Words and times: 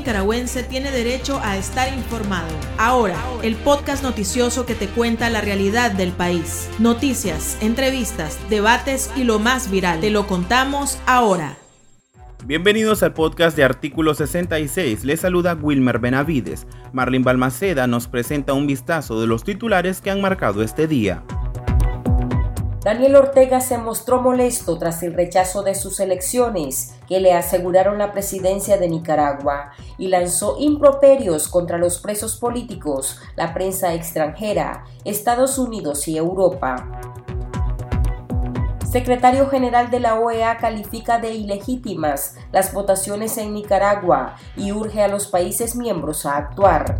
nicaragüense 0.00 0.62
tiene 0.62 0.90
derecho 0.90 1.40
a 1.44 1.58
estar 1.58 1.92
informado. 1.92 2.48
Ahora, 2.78 3.16
el 3.42 3.54
podcast 3.56 4.02
noticioso 4.02 4.64
que 4.64 4.74
te 4.74 4.88
cuenta 4.88 5.28
la 5.28 5.42
realidad 5.42 5.92
del 5.92 6.12
país. 6.12 6.70
Noticias, 6.78 7.58
entrevistas, 7.60 8.38
debates 8.48 9.10
y 9.14 9.24
lo 9.24 9.38
más 9.38 9.70
viral. 9.70 10.00
Te 10.00 10.08
lo 10.08 10.26
contamos 10.26 10.98
ahora. 11.04 11.58
Bienvenidos 12.46 13.02
al 13.02 13.12
podcast 13.12 13.54
de 13.54 13.64
Artículo 13.64 14.14
66. 14.14 15.04
Les 15.04 15.20
saluda 15.20 15.54
Wilmer 15.54 15.98
Benavides. 15.98 16.66
Marlene 16.94 17.24
Balmaceda 17.24 17.86
nos 17.86 18.08
presenta 18.08 18.54
un 18.54 18.66
vistazo 18.66 19.20
de 19.20 19.26
los 19.26 19.44
titulares 19.44 20.00
que 20.00 20.10
han 20.10 20.22
marcado 20.22 20.62
este 20.62 20.86
día. 20.86 21.22
Daniel 22.82 23.16
Ortega 23.16 23.60
se 23.60 23.76
mostró 23.76 24.22
molesto 24.22 24.78
tras 24.78 25.02
el 25.02 25.12
rechazo 25.12 25.62
de 25.62 25.74
sus 25.74 26.00
elecciones 26.00 26.94
que 27.06 27.20
le 27.20 27.34
aseguraron 27.34 27.98
la 27.98 28.10
presidencia 28.10 28.78
de 28.78 28.88
Nicaragua 28.88 29.72
y 29.98 30.08
lanzó 30.08 30.56
improperios 30.58 31.48
contra 31.48 31.76
los 31.76 31.98
presos 31.98 32.36
políticos, 32.36 33.20
la 33.36 33.52
prensa 33.52 33.92
extranjera, 33.92 34.84
Estados 35.04 35.58
Unidos 35.58 36.08
y 36.08 36.16
Europa. 36.16 36.88
Secretario 38.90 39.46
General 39.50 39.90
de 39.90 40.00
la 40.00 40.18
OEA 40.18 40.56
califica 40.56 41.18
de 41.18 41.34
ilegítimas 41.34 42.36
las 42.50 42.72
votaciones 42.72 43.36
en 43.36 43.52
Nicaragua 43.52 44.36
y 44.56 44.72
urge 44.72 45.02
a 45.02 45.08
los 45.08 45.26
países 45.26 45.76
miembros 45.76 46.24
a 46.24 46.38
actuar. 46.38 46.98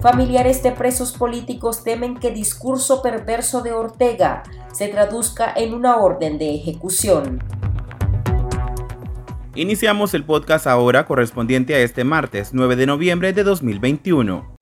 Familiares 0.00 0.62
de 0.62 0.70
presos 0.70 1.12
políticos 1.12 1.82
temen 1.82 2.16
que 2.16 2.30
discurso 2.30 3.02
perverso 3.02 3.62
de 3.62 3.72
Ortega 3.72 4.44
se 4.72 4.86
traduzca 4.86 5.52
en 5.56 5.74
una 5.74 5.96
orden 5.96 6.38
de 6.38 6.54
ejecución. 6.54 7.42
Iniciamos 9.56 10.14
el 10.14 10.22
podcast 10.22 10.68
ahora 10.68 11.04
correspondiente 11.04 11.74
a 11.74 11.80
este 11.80 12.04
martes 12.04 12.50
9 12.52 12.76
de 12.76 12.86
noviembre 12.86 13.32
de 13.32 13.42
2021. 13.42 14.56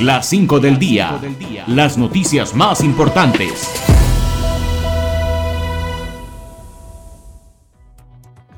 Las 0.00 0.26
5 0.26 0.60
del 0.60 0.78
día. 0.78 1.20
Las 1.66 1.98
noticias 1.98 2.54
más 2.54 2.84
importantes. 2.84 3.89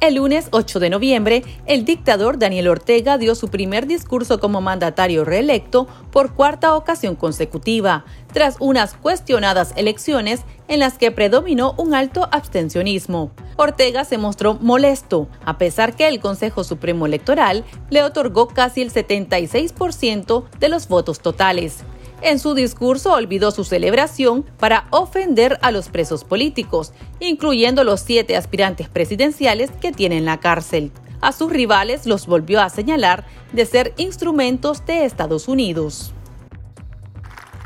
El 0.03 0.17
lunes 0.17 0.49
8 0.51 0.81
de 0.81 0.91
noviembre, 0.91 1.45
el 1.65 1.85
dictador 1.85 2.37
Daniel 2.37 2.67
Ortega 2.67 3.19
dio 3.19 3.37
su 3.37 3.47
primer 3.47 3.87
discurso 3.87 4.41
como 4.41 4.61
mandatario 4.61 5.25
reelecto 5.25 5.87
por 6.11 6.35
cuarta 6.35 6.75
ocasión 6.75 7.15
consecutiva, 7.15 8.05
tras 8.33 8.57
unas 8.59 8.95
cuestionadas 8.95 9.73
elecciones 9.77 10.41
en 10.67 10.81
las 10.81 10.99
que 10.99 11.13
predominó 11.13 11.77
un 11.79 11.95
alto 11.95 12.29
abstencionismo. 12.33 13.31
Ortega 13.55 14.05
se 14.05 14.19
mostró 14.19 14.55
molesto, 14.55 15.29
a 15.45 15.57
pesar 15.57 15.95
que 15.95 16.09
el 16.09 16.19
Consejo 16.19 16.65
Supremo 16.65 17.07
Electoral 17.07 17.63
le 17.89 18.03
otorgó 18.03 18.49
casi 18.49 18.83
el 18.83 18.93
76% 18.93 20.45
de 20.59 20.69
los 20.69 20.89
votos 20.89 21.21
totales. 21.21 21.85
En 22.23 22.39
su 22.39 22.55
discurso 22.55 23.13
olvidó 23.13 23.51
su 23.51 23.65
celebración 23.65 24.45
para 24.61 24.87
ofender 24.91 25.59
a 25.61 25.73
los 25.73 25.89
presos 25.89 26.23
políticos, 26.23 26.93
incluyendo 27.19 27.83
los 27.83 28.01
siete 28.01 28.37
aspirantes 28.37 28.89
presidenciales 28.89 29.73
que 29.81 29.91
tienen 29.91 30.19
en 30.19 30.25
la 30.27 30.39
cárcel. 30.39 30.93
A 31.21 31.33
sus 31.33 31.51
rivales 31.51 32.07
los 32.07 32.29
volvió 32.29 32.61
a 32.61 32.69
señalar 32.69 33.27
de 33.53 33.67
ser 33.67 33.93
instrumentos 33.97 34.87
de 34.87 35.05
Estados 35.05 35.49
Unidos. 35.49 36.15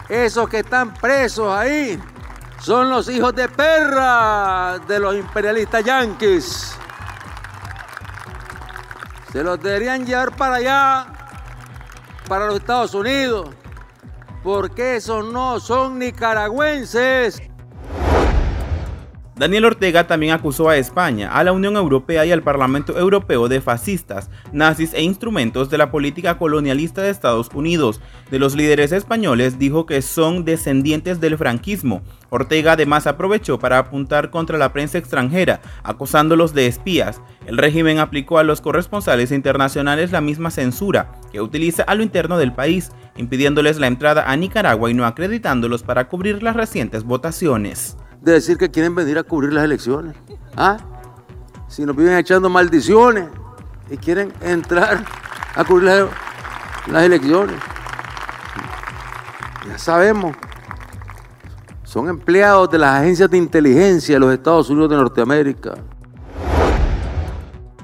Esos 0.08 0.48
que 0.48 0.60
están 0.60 0.94
presos 0.94 1.52
ahí 1.52 1.98
son 2.62 2.88
los 2.88 3.10
hijos 3.10 3.34
de 3.34 3.50
perra 3.50 4.78
de 4.88 4.98
los 4.98 5.16
imperialistas 5.16 5.84
yanquis. 5.84 6.74
Se 9.32 9.42
los 9.42 9.62
deberían 9.62 10.06
llevar 10.06 10.34
para 10.34 10.56
allá, 10.56 11.06
para 12.26 12.46
los 12.46 12.56
Estados 12.56 12.94
Unidos 12.94 13.50
porque 14.46 14.94
esos 14.94 15.24
no 15.32 15.58
son 15.58 15.98
nicaragüenses. 15.98 17.42
Daniel 19.36 19.66
Ortega 19.66 20.06
también 20.06 20.32
acusó 20.32 20.70
a 20.70 20.78
España, 20.78 21.30
a 21.30 21.44
la 21.44 21.52
Unión 21.52 21.76
Europea 21.76 22.24
y 22.24 22.32
al 22.32 22.42
Parlamento 22.42 22.98
Europeo 22.98 23.48
de 23.48 23.60
fascistas, 23.60 24.30
nazis 24.50 24.94
e 24.94 25.02
instrumentos 25.02 25.68
de 25.68 25.76
la 25.76 25.90
política 25.90 26.38
colonialista 26.38 27.02
de 27.02 27.10
Estados 27.10 27.50
Unidos. 27.52 28.00
De 28.30 28.38
los 28.38 28.54
líderes 28.54 28.92
españoles 28.92 29.58
dijo 29.58 29.84
que 29.84 30.00
son 30.00 30.46
descendientes 30.46 31.20
del 31.20 31.36
franquismo. 31.36 32.00
Ortega 32.30 32.72
además 32.72 33.06
aprovechó 33.06 33.58
para 33.58 33.76
apuntar 33.76 34.30
contra 34.30 34.56
la 34.56 34.72
prensa 34.72 34.96
extranjera, 34.96 35.60
acusándolos 35.82 36.54
de 36.54 36.66
espías. 36.66 37.20
El 37.44 37.58
régimen 37.58 37.98
aplicó 37.98 38.38
a 38.38 38.42
los 38.42 38.62
corresponsales 38.62 39.32
internacionales 39.32 40.12
la 40.12 40.22
misma 40.22 40.50
censura 40.50 41.12
que 41.30 41.42
utiliza 41.42 41.82
a 41.82 41.94
lo 41.94 42.02
interno 42.02 42.38
del 42.38 42.54
país, 42.54 42.90
impidiéndoles 43.18 43.78
la 43.80 43.86
entrada 43.86 44.30
a 44.30 44.34
Nicaragua 44.34 44.90
y 44.90 44.94
no 44.94 45.04
acreditándolos 45.04 45.82
para 45.82 46.08
cubrir 46.08 46.42
las 46.42 46.56
recientes 46.56 47.04
votaciones. 47.04 47.98
De 48.26 48.32
decir 48.32 48.58
que 48.58 48.68
quieren 48.68 48.92
venir 48.92 49.16
a 49.18 49.22
cubrir 49.22 49.52
las 49.52 49.62
elecciones. 49.62 50.16
¿Ah? 50.56 50.78
Si 51.68 51.86
nos 51.86 51.94
viven 51.94 52.16
echando 52.16 52.48
maldiciones 52.48 53.28
y 53.88 53.96
quieren 53.98 54.32
entrar 54.40 55.04
a 55.54 55.62
cubrir 55.62 55.84
las, 55.84 56.08
las 56.88 57.04
elecciones. 57.04 57.54
Ya 59.68 59.78
sabemos. 59.78 60.34
Son 61.84 62.08
empleados 62.08 62.68
de 62.68 62.78
las 62.78 63.00
agencias 63.00 63.30
de 63.30 63.38
inteligencia 63.38 64.16
de 64.16 64.18
los 64.18 64.34
Estados 64.34 64.68
Unidos 64.70 64.90
de 64.90 64.96
Norteamérica. 64.96 65.74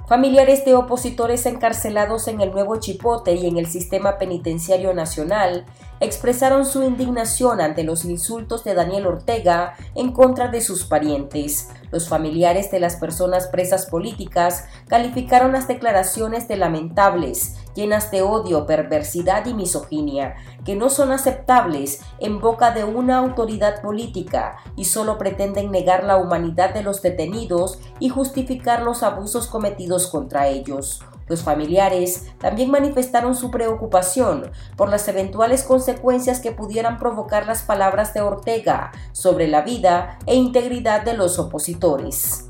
Familiares 0.09 0.65
de 0.65 0.75
opositores 0.75 1.47
encarcelados 1.47 2.27
en 2.27 2.41
el 2.41 2.51
Nuevo 2.51 2.81
Chipote 2.81 3.35
y 3.35 3.47
en 3.47 3.59
el 3.59 3.69
Sistema 3.69 4.19
Penitenciario 4.19 4.93
Nacional 4.93 5.67
expresaron 6.03 6.67
su 6.67 6.83
indignación 6.83 7.61
ante 7.61 7.85
los 7.85 8.05
insultos 8.05 8.65
de 8.65 8.75
Daniel 8.75 9.07
Ortega 9.07 9.75
en 9.95 10.13
contra 10.13 10.49
de 10.49 10.61
sus 10.61 10.85
parientes. 10.85 11.71
Los 11.93 12.09
familiares 12.09 12.73
de 12.73 12.81
las 12.81 12.97
personas 12.97 13.47
presas 13.47 13.87
políticas 13.87 14.65
calificaron 14.89 15.53
las 15.53 15.69
declaraciones 15.69 16.49
de 16.49 16.57
lamentables, 16.57 17.55
llenas 17.77 18.11
de 18.11 18.23
odio, 18.23 18.67
perversidad 18.67 19.47
y 19.47 19.55
misoginia, 19.55 20.35
que 20.65 20.75
no 20.75 20.91
son 20.91 21.13
aceptables 21.13 22.01
en 22.19 22.41
boca 22.41 22.73
de 22.73 22.83
una 22.83 23.19
autoridad 23.19 23.81
política 23.81 24.57
y 24.77 24.87
solo 24.87 25.19
pretenden 25.19 25.71
negar 25.71 26.03
la 26.03 26.17
humanidad 26.17 26.75
de 26.75 26.83
los 26.83 27.01
detenidos 27.01 27.79
y 28.01 28.09
justificar 28.09 28.83
los 28.83 29.05
abusos 29.05 29.47
cometidos 29.47 30.09
contra 30.09 30.49
ellos. 30.49 31.01
Los 31.33 31.45
familiares 31.45 32.27
también 32.37 32.71
manifestaron 32.71 33.35
su 33.35 33.51
preocupación 33.51 34.51
por 34.77 34.91
las 34.91 35.09
eventuales 35.09 35.63
consecuencias 35.63 36.41
que 36.41 36.53
pudieran 36.53 36.99
provocar 36.99 37.47
las 37.47 37.63
palabras 37.63 38.13
de 38.13 38.21
Ortega 38.21 38.93
sobre 39.13 39.49
la 39.49 39.63
vida 39.63 40.19
e 40.27 40.35
integridad 40.35 41.07
de 41.07 41.15
los 41.17 41.39
opositores. 41.39 42.49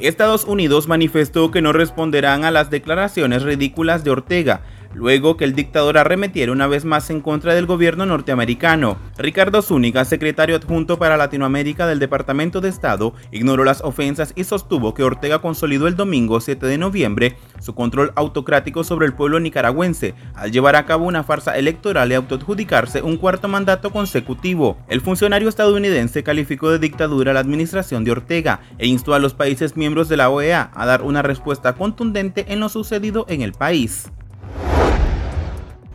Estados 0.00 0.46
Unidos 0.46 0.88
manifestó 0.88 1.52
que 1.52 1.62
no 1.62 1.72
responderán 1.72 2.44
a 2.44 2.50
las 2.50 2.70
declaraciones 2.70 3.44
ridículas 3.44 4.02
de 4.02 4.10
Ortega 4.10 4.62
luego 4.94 5.36
que 5.36 5.44
el 5.44 5.54
dictador 5.54 5.98
arremetiera 5.98 6.52
una 6.52 6.66
vez 6.66 6.84
más 6.84 7.10
en 7.10 7.20
contra 7.20 7.54
del 7.54 7.66
gobierno 7.66 8.06
norteamericano. 8.06 8.96
Ricardo 9.18 9.62
Zúñiga, 9.62 10.04
secretario 10.04 10.56
adjunto 10.56 10.98
para 10.98 11.16
Latinoamérica 11.16 11.86
del 11.86 11.98
Departamento 11.98 12.60
de 12.60 12.68
Estado, 12.68 13.14
ignoró 13.30 13.64
las 13.64 13.82
ofensas 13.82 14.32
y 14.36 14.44
sostuvo 14.44 14.94
que 14.94 15.02
Ortega 15.02 15.40
consolidó 15.40 15.88
el 15.88 15.96
domingo 15.96 16.40
7 16.40 16.66
de 16.66 16.78
noviembre 16.78 17.36
su 17.60 17.74
control 17.74 18.12
autocrático 18.16 18.84
sobre 18.84 19.06
el 19.06 19.14
pueblo 19.14 19.40
nicaragüense 19.40 20.14
al 20.34 20.52
llevar 20.52 20.76
a 20.76 20.86
cabo 20.86 21.06
una 21.06 21.24
farsa 21.24 21.56
electoral 21.56 22.10
y 22.12 22.14
autoadjudicarse 22.14 23.02
un 23.02 23.16
cuarto 23.16 23.48
mandato 23.48 23.90
consecutivo. 23.90 24.76
El 24.88 25.00
funcionario 25.00 25.48
estadounidense 25.48 26.22
calificó 26.22 26.70
de 26.70 26.78
dictadura 26.78 27.32
la 27.32 27.40
administración 27.40 28.04
de 28.04 28.12
Ortega 28.12 28.60
e 28.78 28.86
instó 28.86 29.14
a 29.14 29.18
los 29.18 29.34
países 29.34 29.76
miembros 29.76 30.08
de 30.08 30.16
la 30.16 30.30
OEA 30.30 30.70
a 30.74 30.86
dar 30.86 31.02
una 31.02 31.22
respuesta 31.22 31.74
contundente 31.74 32.46
en 32.48 32.60
lo 32.60 32.68
sucedido 32.68 33.26
en 33.28 33.42
el 33.42 33.52
país. 33.52 34.10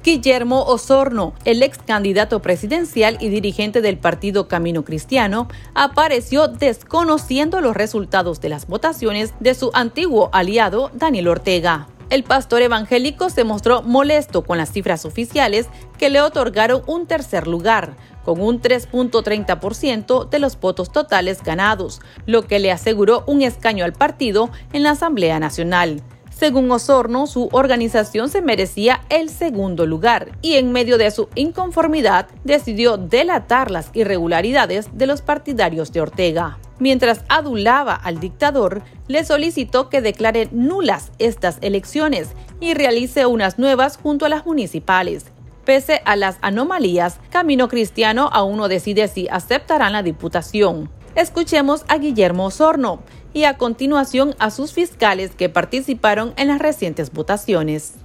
Guillermo 0.09 0.63
Osorno, 0.63 1.35
el 1.45 1.61
ex 1.61 1.77
candidato 1.77 2.41
presidencial 2.41 3.19
y 3.19 3.29
dirigente 3.29 3.79
del 3.79 3.99
partido 3.99 4.47
Camino 4.47 4.83
Cristiano, 4.83 5.47
apareció 5.75 6.47
desconociendo 6.47 7.61
los 7.61 7.75
resultados 7.75 8.41
de 8.41 8.49
las 8.49 8.65
votaciones 8.65 9.35
de 9.39 9.53
su 9.53 9.69
antiguo 9.75 10.31
aliado 10.33 10.89
Daniel 10.95 11.27
Ortega. 11.27 11.89
El 12.09 12.23
pastor 12.23 12.63
evangélico 12.63 13.29
se 13.29 13.43
mostró 13.43 13.83
molesto 13.83 14.43
con 14.43 14.57
las 14.57 14.71
cifras 14.71 15.05
oficiales 15.05 15.67
que 15.99 16.09
le 16.09 16.21
otorgaron 16.21 16.81
un 16.87 17.05
tercer 17.05 17.45
lugar, 17.45 17.95
con 18.25 18.41
un 18.41 18.59
3.30% 18.59 20.27
de 20.27 20.39
los 20.39 20.59
votos 20.59 20.91
totales 20.91 21.43
ganados, 21.43 22.01
lo 22.25 22.47
que 22.47 22.57
le 22.57 22.71
aseguró 22.71 23.23
un 23.27 23.43
escaño 23.43 23.85
al 23.85 23.93
partido 23.93 24.49
en 24.73 24.81
la 24.81 24.91
Asamblea 24.91 25.39
Nacional. 25.39 26.01
Según 26.39 26.71
Osorno, 26.71 27.27
su 27.27 27.49
organización 27.51 28.29
se 28.29 28.41
merecía 28.41 29.01
el 29.09 29.27
segundo 29.27 29.85
lugar 29.85 30.37
y 30.41 30.53
en 30.55 30.71
medio 30.71 30.97
de 30.97 31.11
su 31.11 31.27
inconformidad 31.35 32.27
decidió 32.45 32.95
delatar 32.95 33.69
las 33.69 33.89
irregularidades 33.93 34.87
de 34.93 35.05
los 35.05 35.21
partidarios 35.21 35.91
de 35.91 35.99
Ortega. 35.99 36.57
Mientras 36.79 37.25
adulaba 37.27 37.93
al 37.93 38.21
dictador, 38.21 38.83
le 39.09 39.25
solicitó 39.25 39.89
que 39.89 39.99
declare 39.99 40.47
nulas 40.53 41.11
estas 41.19 41.57
elecciones 41.59 42.29
y 42.61 42.73
realice 42.73 43.25
unas 43.25 43.59
nuevas 43.59 43.97
junto 43.97 44.25
a 44.25 44.29
las 44.29 44.45
municipales. 44.45 45.25
Pese 45.65 46.01
a 46.05 46.15
las 46.15 46.37
anomalías, 46.39 47.19
Camino 47.31 47.67
Cristiano 47.67 48.29
aún 48.31 48.55
no 48.55 48.69
decide 48.69 49.09
si 49.09 49.27
aceptarán 49.27 49.91
la 49.91 50.03
diputación. 50.03 50.89
Escuchemos 51.15 51.83
a 51.89 51.97
Guillermo 51.97 52.45
Osorno, 52.45 53.01
y 53.33 53.43
a 53.43 53.57
continuación 53.57 54.35
a 54.39 54.51
sus 54.51 54.73
fiscales 54.73 55.31
que 55.31 55.49
participaron 55.49 56.33
en 56.37 56.47
las 56.47 56.59
recientes 56.59 57.11
votaciones. 57.11 57.95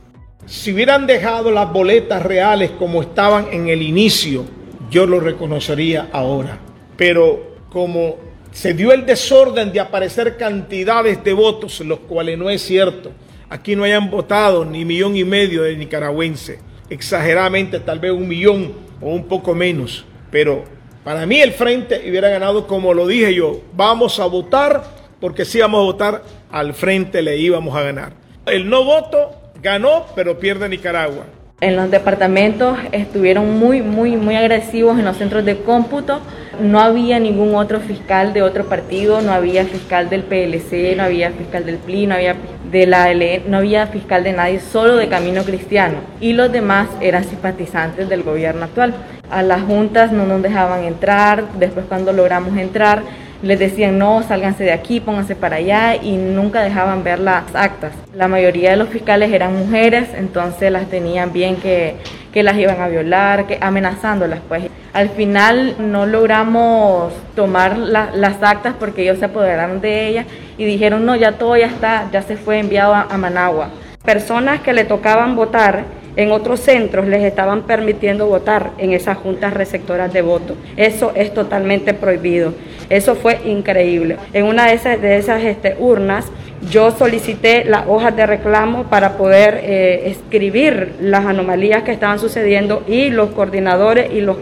Si 0.47 0.73
hubieran 0.73 1.07
dejado 1.07 1.51
las 1.51 1.73
boletas 1.73 2.23
reales 2.23 2.71
como 2.73 3.01
estaban 3.01 3.49
en 3.53 3.69
el 3.69 3.83
inicio, 3.83 4.45
yo 4.91 5.07
lo 5.07 5.21
reconocería 5.21 6.09
ahora. 6.13 6.59
Pero 6.97 7.57
como 7.71 8.17
se 8.53 8.75
dio 8.75 8.93
el 8.93 9.05
desorden 9.07 9.73
de 9.73 9.81
aparecer 9.81 10.37
cantidades 10.37 11.25
de 11.25 11.33
votos, 11.33 11.81
los 11.81 12.01
cuales 12.01 12.39
no 12.39 12.51
es 12.51 12.63
cierto, 12.63 13.11
aquí 13.49 13.75
no 13.75 13.85
hayan 13.85 14.11
votado 14.11 14.65
ni 14.65 14.85
millón 14.85 15.17
y 15.17 15.25
medio 15.25 15.63
de 15.63 15.77
nicaragüenses, 15.77 16.61
exageradamente 16.89 17.81
tal 17.81 17.99
vez 17.99 18.13
un 18.13 18.29
millón 18.29 18.73
o 19.01 19.09
un 19.09 19.25
poco 19.25 19.55
menos, 19.55 20.05
pero 20.31 20.65
para 21.03 21.27
mí 21.27 21.41
el 21.41 21.53
frente 21.53 22.05
hubiera 22.09 22.29
ganado 22.29 22.67
como 22.67 22.95
lo 22.95 23.07
dije 23.07 23.35
yo, 23.35 23.61
vamos 23.75 24.21
a 24.21 24.27
votar 24.27 24.85
porque 25.25 25.47
si 25.47 25.57
íbamos 25.57 25.81
a 25.81 25.85
votar 25.85 26.23
al 26.53 26.75
frente 26.75 27.23
le 27.23 27.39
íbamos 27.39 27.75
a 27.75 27.81
ganar. 27.81 28.13
El 28.45 28.69
no 28.69 28.85
voto 28.85 29.31
ganó, 29.63 30.05
pero 30.15 30.39
pierde 30.39 30.69
Nicaragua. 30.69 31.25
En 31.63 31.77
los 31.77 31.91
departamentos 31.91 32.77
estuvieron 32.93 33.59
muy, 33.59 33.81
muy, 33.81 34.19
muy 34.19 34.37
agresivos 34.37 34.99
en 34.99 35.07
los 35.07 35.17
centros 35.17 35.47
de 35.47 35.57
cómputo. 35.63 36.21
No 36.61 36.79
había 36.79 37.19
ningún 37.21 37.55
otro 37.55 37.81
fiscal 37.81 38.35
de 38.35 38.43
otro 38.43 38.67
partido, 38.67 39.23
no 39.23 39.33
había 39.33 39.65
fiscal 39.65 40.11
del 40.11 40.25
PLC, 40.25 40.95
no 40.95 41.05
había 41.05 41.31
fiscal 41.31 41.65
del 41.65 41.79
PLI, 41.79 42.07
no 42.07 42.17
había 42.17 42.37
de 42.71 42.87
la 42.87 43.11
LN, 43.11 43.51
no 43.51 43.57
había 43.57 43.87
fiscal 43.87 44.25
de 44.25 44.35
nadie, 44.35 44.61
solo 44.61 44.97
de 44.97 45.09
Camino 45.09 45.43
Cristiano. 45.45 46.01
Y 46.21 46.35
los 46.35 46.53
demás 46.53 46.89
eran 47.01 47.25
simpatizantes 47.25 48.11
del 48.11 48.25
gobierno 48.25 48.67
actual. 48.67 48.93
A 49.31 49.43
las 49.43 49.63
juntas 49.63 50.13
no 50.13 50.27
nos 50.27 50.43
dejaban 50.43 50.85
entrar, 50.85 51.45
después 51.59 51.87
cuando 51.89 52.13
logramos 52.13 52.59
entrar 52.59 53.24
les 53.45 53.59
decían 53.59 53.99
no, 53.99 54.23
sálganse 54.23 54.65
de 54.65 54.73
aquí, 54.73 55.01
pónganse 55.01 55.37
para 55.37 55.57
allá 55.57 55.97
y 55.97 56.17
nunca 56.17 56.63
dejaban 56.63 57.05
ver 57.05 57.19
las 57.19 57.55
actas. 57.55 57.93
La 58.15 58.27
mayoría 58.27 58.71
de 58.71 58.77
los 58.77 58.89
fiscales 58.89 59.33
eran 59.33 59.55
mujeres, 59.55 60.09
entonces 60.15 60.73
las 60.73 60.89
tenían 60.89 61.33
bien 61.33 61.57
que, 61.57 61.97
que 62.33 62.43
las 62.43 62.57
iban 62.57 62.81
a 62.81 62.89
violar, 62.89 63.47
que 63.47 63.59
amenazándolas 63.61 64.41
pues. 64.49 64.65
Al 64.95 65.11
final 65.11 65.77
no 65.79 66.07
logramos 66.07 67.13
tomar 67.35 67.77
las 67.77 68.43
actas 68.43 68.75
porque 68.79 69.03
ellos 69.03 69.19
se 69.19 69.27
apoderaron 69.27 69.81
de 69.81 70.09
ellas 70.09 70.27
y 70.57 70.65
dijeron 70.65 71.05
no, 71.05 71.15
ya 71.17 71.33
todo 71.33 71.57
ya 71.57 71.67
está, 71.67 72.09
ya 72.13 72.23
se 72.23 72.37
fue 72.37 72.59
enviado 72.59 72.95
a 72.95 73.19
Managua. 73.19 73.69
Personas 74.05 74.61
que 74.61 74.73
le 74.73 74.85
tocaban 74.85 75.35
votar 75.37 75.85
en 76.17 76.33
otros 76.33 76.61
centros 76.61 77.07
les 77.07 77.23
estaban 77.23 77.63
permitiendo 77.63 78.27
votar 78.27 78.71
en 78.79 78.93
esas 78.93 79.17
juntas 79.19 79.53
receptoras 79.53 80.13
de 80.13 80.23
voto. 80.23 80.57
Eso 80.77 81.13
es 81.15 81.35
totalmente 81.35 81.95
prohibido. 81.95 82.55
Eso 82.89 83.15
fue 83.15 83.41
increíble. 83.45 84.17
En 84.33 84.45
una 84.45 84.67
de 84.67 85.17
esas, 85.17 85.43
este, 85.43 85.77
urnas 85.79 86.27
yo 86.71 86.91
solicité 86.93 87.65
las 87.65 87.87
hojas 87.89 88.17
de 88.17 88.27
reclamo 88.27 88.85
para 88.85 89.17
poder 89.17 89.61
eh, 89.63 90.11
escribir 90.11 90.95
las 91.01 91.27
anomalías 91.27 91.83
que 91.83 91.93
estaban 91.93 92.19
sucediendo 92.19 92.85
y 92.87 93.11
los 93.11 93.31
coordinadores 93.31 94.13
y 94.13 94.21
los 94.21 94.39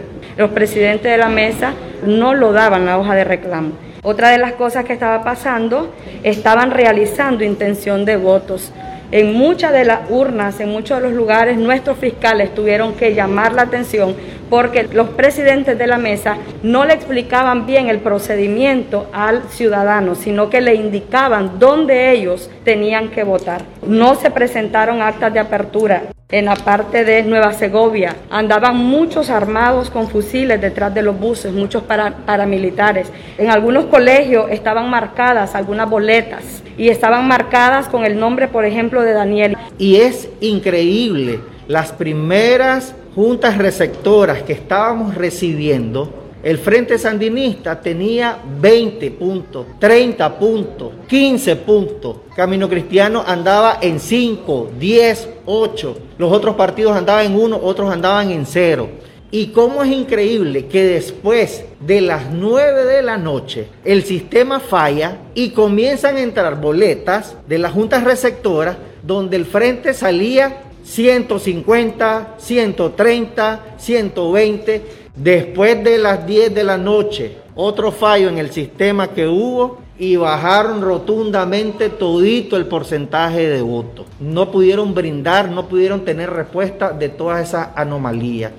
presidentes 0.53 1.11
de 1.11 1.17
la 1.17 1.29
mesa 1.29 1.73
no 2.05 2.33
lo 2.33 2.53
daban 2.53 2.85
la 2.85 2.97
hoja 2.97 3.15
de 3.15 3.23
reclamo. 3.23 3.71
Otra 4.05 4.31
de 4.31 4.37
las 4.37 4.53
cosas 4.53 4.83
que 4.83 4.91
estaba 4.91 5.23
pasando, 5.23 5.93
estaban 6.23 6.71
realizando 6.71 7.45
intención 7.45 8.03
de 8.03 8.17
votos. 8.17 8.73
En 9.13 9.31
muchas 9.35 9.71
de 9.71 9.85
las 9.85 10.09
urnas, 10.09 10.59
en 10.59 10.69
muchos 10.69 10.97
de 10.97 11.03
los 11.03 11.13
lugares, 11.13 11.55
nuestros 11.59 11.99
fiscales 11.99 12.55
tuvieron 12.55 12.95
que 12.95 13.13
llamar 13.13 13.53
la 13.53 13.61
atención 13.61 14.15
porque 14.49 14.87
los 14.91 15.09
presidentes 15.09 15.77
de 15.77 15.85
la 15.85 15.99
mesa 15.99 16.37
no 16.63 16.83
le 16.83 16.95
explicaban 16.95 17.67
bien 17.67 17.89
el 17.89 17.99
procedimiento 17.99 19.07
al 19.13 19.43
ciudadano, 19.49 20.15
sino 20.15 20.49
que 20.49 20.61
le 20.61 20.73
indicaban 20.73 21.59
dónde 21.59 22.09
ellos 22.09 22.49
tenían 22.63 23.09
que 23.09 23.23
votar. 23.23 23.61
No 23.85 24.15
se 24.15 24.31
presentaron 24.31 25.03
actas 25.03 25.31
de 25.31 25.41
apertura 25.41 26.05
en 26.33 26.45
la 26.45 26.55
parte 26.55 27.05
de 27.05 27.21
Nueva 27.21 27.53
Segovia. 27.53 28.15
Andaban 28.31 28.75
muchos 28.75 29.29
armados 29.29 29.91
con 29.91 30.09
fusiles 30.09 30.59
detrás 30.59 30.91
de 30.91 31.03
los 31.03 31.19
buses, 31.19 31.53
muchos 31.53 31.83
paramilitares. 31.83 33.07
En 33.37 33.51
algunos 33.51 33.85
colegios 33.85 34.47
estaban 34.49 34.89
marcadas 34.89 35.53
algunas 35.53 35.87
boletas 35.87 36.63
y 36.75 36.89
estaban 36.89 37.27
marcadas 37.27 37.87
con 37.87 38.03
el 38.03 38.19
nombre, 38.19 38.47
por 38.47 38.65
ejemplo, 38.65 39.03
de 39.03 39.13
Daniel. 39.13 39.55
Y 39.77 39.97
es 39.97 40.27
increíble, 40.41 41.39
las 41.67 41.91
primeras 41.91 42.95
juntas 43.13 43.59
receptoras 43.59 44.41
que 44.41 44.53
estábamos 44.53 45.13
recibiendo 45.13 46.22
el 46.43 46.57
Frente 46.57 46.97
Sandinista 46.97 47.79
tenía 47.79 48.37
20 48.59 49.11
puntos, 49.11 49.65
30 49.79 50.37
puntos, 50.37 50.91
15 51.07 51.55
puntos. 51.55 52.17
Camino 52.35 52.67
Cristiano 52.67 53.23
andaba 53.25 53.77
en 53.81 53.97
5, 53.97 54.71
10, 54.77 55.29
8. 55.45 55.97
Los 56.17 56.33
otros 56.33 56.55
partidos 56.55 56.97
andaban 56.97 57.27
en 57.27 57.39
1, 57.39 57.59
otros 57.63 57.89
andaban 57.89 58.29
en 58.29 58.45
0. 58.45 58.89
Y 59.31 59.47
cómo 59.47 59.83
es 59.83 59.91
increíble 59.91 60.67
que 60.67 60.83
después 60.83 61.63
de 61.79 62.01
las 62.01 62.29
9 62.29 62.83
de 62.83 63.01
la 63.01 63.17
noche 63.17 63.67
el 63.85 64.03
sistema 64.03 64.59
falla 64.59 65.19
y 65.33 65.51
comienzan 65.51 66.17
a 66.17 66.21
entrar 66.21 66.59
boletas 66.59 67.37
de 67.47 67.57
las 67.57 67.71
juntas 67.71 68.03
receptoras 68.03 68.75
donde 69.01 69.37
el 69.37 69.45
frente 69.45 69.93
salía 69.93 70.61
150, 70.83 72.35
130, 72.37 73.75
120 73.77 75.02
Después 75.15 75.83
de 75.83 75.99
las 75.99 76.25
10 76.25 76.55
de 76.55 76.63
la 76.63 76.77
noche, 76.77 77.37
otro 77.53 77.91
fallo 77.91 78.29
en 78.29 78.39
el 78.39 78.51
sistema 78.51 79.09
que 79.09 79.27
hubo 79.27 79.77
y 79.99 80.15
bajaron 80.15 80.81
rotundamente 80.81 81.89
todito 81.89 82.57
el 82.57 82.65
porcentaje 82.65 83.47
de 83.47 83.61
votos. 83.61 84.07
No 84.19 84.49
pudieron 84.49 84.95
brindar, 84.95 85.51
no 85.51 85.67
pudieron 85.67 86.03
tener 86.03 86.31
respuesta 86.31 86.93
de 86.93 87.09
todas 87.09 87.47
esas 87.47 87.69
anomalías. 87.75 88.53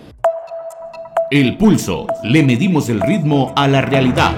El 1.28 1.56
pulso. 1.56 2.06
Le 2.22 2.44
medimos 2.44 2.88
el 2.88 3.00
ritmo 3.00 3.52
a 3.56 3.66
la 3.66 3.80
realidad. 3.80 4.32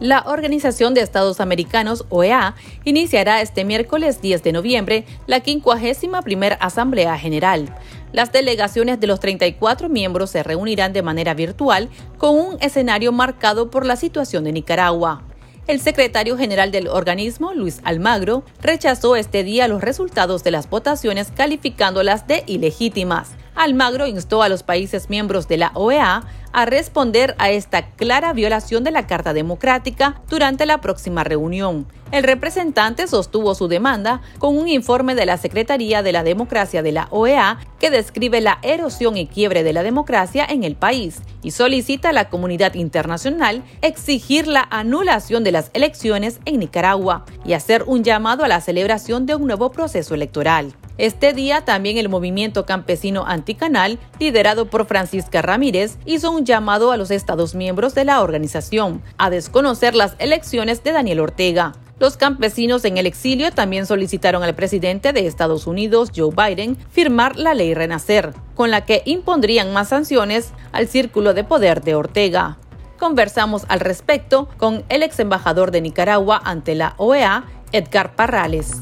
La 0.00 0.24
Organización 0.26 0.92
de 0.92 1.02
Estados 1.02 1.40
Americanos, 1.40 2.04
OEA, 2.08 2.56
iniciará 2.84 3.40
este 3.40 3.64
miércoles 3.64 4.20
10 4.20 4.42
de 4.42 4.52
noviembre 4.52 5.04
la 5.28 5.40
51 5.40 6.20
primera 6.22 6.56
Asamblea 6.56 7.16
General. 7.16 7.72
Las 8.12 8.32
delegaciones 8.32 8.98
de 8.98 9.06
los 9.06 9.20
34 9.20 9.88
miembros 9.88 10.30
se 10.30 10.42
reunirán 10.42 10.92
de 10.92 11.02
manera 11.02 11.34
virtual 11.34 11.88
con 12.18 12.36
un 12.36 12.56
escenario 12.60 13.12
marcado 13.12 13.70
por 13.70 13.86
la 13.86 13.94
situación 13.94 14.42
de 14.44 14.52
Nicaragua. 14.52 15.22
El 15.68 15.80
secretario 15.80 16.36
general 16.36 16.72
del 16.72 16.88
organismo, 16.88 17.54
Luis 17.54 17.80
Almagro, 17.84 18.44
rechazó 18.60 19.14
este 19.14 19.44
día 19.44 19.68
los 19.68 19.80
resultados 19.80 20.42
de 20.42 20.50
las 20.50 20.68
votaciones 20.68 21.30
calificándolas 21.34 22.26
de 22.26 22.42
ilegítimas. 22.46 23.30
Almagro 23.54 24.06
instó 24.06 24.42
a 24.42 24.48
los 24.48 24.62
países 24.62 25.08
miembros 25.08 25.48
de 25.48 25.56
la 25.56 25.70
OEA 25.74 26.24
a 26.52 26.66
responder 26.66 27.34
a 27.38 27.50
esta 27.50 27.90
clara 27.90 28.32
violación 28.32 28.84
de 28.84 28.92
la 28.92 29.06
Carta 29.06 29.32
Democrática 29.32 30.22
durante 30.28 30.66
la 30.66 30.80
próxima 30.80 31.24
reunión. 31.24 31.86
El 32.12 32.22
representante 32.22 33.08
sostuvo 33.08 33.54
su 33.56 33.66
demanda 33.66 34.22
con 34.38 34.56
un 34.56 34.68
informe 34.68 35.16
de 35.16 35.26
la 35.26 35.36
Secretaría 35.36 36.02
de 36.02 36.12
la 36.12 36.22
Democracia 36.22 36.82
de 36.82 36.92
la 36.92 37.08
OEA 37.10 37.58
que 37.80 37.90
describe 37.90 38.40
la 38.40 38.58
erosión 38.62 39.16
y 39.16 39.26
quiebre 39.26 39.64
de 39.64 39.72
la 39.72 39.82
democracia 39.82 40.46
en 40.48 40.62
el 40.62 40.76
país 40.76 41.20
y 41.42 41.50
solicita 41.50 42.10
a 42.10 42.12
la 42.12 42.28
comunidad 42.28 42.74
internacional 42.74 43.64
exigir 43.82 44.46
la 44.46 44.66
anulación 44.70 45.42
de 45.42 45.52
las 45.52 45.70
elecciones 45.74 46.38
en 46.44 46.60
Nicaragua 46.60 47.24
y 47.44 47.54
hacer 47.54 47.82
un 47.86 48.04
llamado 48.04 48.44
a 48.44 48.48
la 48.48 48.60
celebración 48.60 49.26
de 49.26 49.34
un 49.34 49.46
nuevo 49.46 49.72
proceso 49.72 50.14
electoral. 50.14 50.72
Este 50.96 51.32
día 51.32 51.64
también 51.64 51.98
el 51.98 52.08
movimiento 52.08 52.66
campesino 52.66 53.24
anticanal, 53.26 53.98
liderado 54.20 54.66
por 54.66 54.86
Francisca 54.86 55.42
Ramírez, 55.42 55.98
hizo 56.06 56.30
un 56.30 56.44
llamado 56.44 56.92
a 56.92 56.96
los 56.96 57.10
Estados 57.10 57.56
miembros 57.56 57.96
de 57.96 58.04
la 58.04 58.22
organización 58.22 59.02
a 59.18 59.28
desconocer 59.28 59.96
las 59.96 60.14
elecciones 60.20 60.84
de 60.84 60.92
Daniel 60.92 61.18
Ortega. 61.18 61.72
Los 61.98 62.16
campesinos 62.16 62.84
en 62.84 62.96
el 62.96 63.06
exilio 63.06 63.50
también 63.50 63.86
solicitaron 63.86 64.44
al 64.44 64.54
presidente 64.54 65.12
de 65.12 65.26
Estados 65.26 65.66
Unidos, 65.66 66.12
Joe 66.14 66.30
Biden, 66.34 66.76
firmar 66.90 67.36
la 67.36 67.54
ley 67.54 67.74
Renacer, 67.74 68.32
con 68.54 68.70
la 68.70 68.84
que 68.84 69.02
impondrían 69.04 69.72
más 69.72 69.88
sanciones 69.88 70.52
al 70.70 70.86
círculo 70.86 71.34
de 71.34 71.42
poder 71.42 71.82
de 71.82 71.96
Ortega. 71.96 72.58
conversamos 72.98 73.66
al 73.68 73.80
respecto 73.80 74.48
con 74.56 74.84
el 74.88 75.02
ex 75.02 75.18
embajador 75.18 75.72
de 75.72 75.80
Nicaragua 75.80 76.40
ante 76.42 76.74
la 76.74 76.94
OEA, 76.96 77.44
Edgar 77.72 78.14
Parrales. 78.14 78.80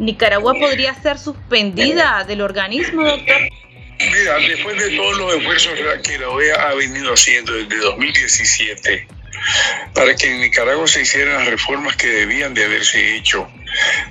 ¿Nicaragua 0.00 0.54
podría 0.54 0.94
ser 0.94 1.18
suspendida 1.18 2.24
del 2.24 2.40
organismo, 2.40 3.04
doctor? 3.04 3.36
Mira, 3.98 4.36
después 4.38 4.78
de 4.78 4.96
todos 4.96 5.16
los 5.18 5.34
esfuerzos 5.34 5.72
que 6.02 6.18
la 6.18 6.30
OEA 6.30 6.70
ha 6.70 6.74
venido 6.74 7.12
haciendo 7.12 7.52
desde 7.52 7.76
2017 7.76 9.06
para 9.94 10.14
que 10.14 10.30
en 10.30 10.40
Nicaragua 10.40 10.86
se 10.86 11.02
hicieran 11.02 11.34
las 11.34 11.48
reformas 11.48 11.96
que 11.96 12.08
debían 12.08 12.54
de 12.54 12.64
haberse 12.64 13.16
hecho, 13.16 13.46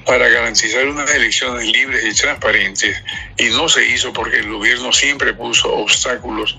para 0.06 0.28
garantizar 0.30 0.88
unas 0.88 1.14
elecciones 1.14 1.66
libres 1.66 2.04
y 2.06 2.14
transparentes 2.14 3.02
y 3.38 3.46
no 3.50 3.70
se 3.70 3.86
hizo 3.86 4.12
porque 4.14 4.38
el 4.38 4.50
gobierno 4.52 4.92
siempre 4.92 5.34
puso 5.34 5.74
obstáculos 5.74 6.58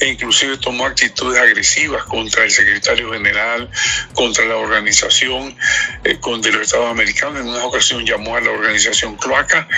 e 0.00 0.08
inclusive 0.08 0.56
tomó 0.58 0.86
actitudes 0.86 1.40
agresivas 1.40 2.04
contra 2.04 2.44
el 2.44 2.50
secretario 2.50 3.12
general, 3.12 3.70
contra 4.14 4.44
la 4.44 4.56
organización, 4.56 5.56
eh, 6.04 6.18
contra 6.20 6.52
los 6.52 6.62
Estados 6.62 6.90
americanos. 6.90 7.40
En 7.40 7.48
una 7.48 7.64
ocasión 7.64 8.04
llamó 8.04 8.36
a 8.36 8.40
la 8.40 8.50
organización 8.50 9.16
Cloaca, 9.16 9.68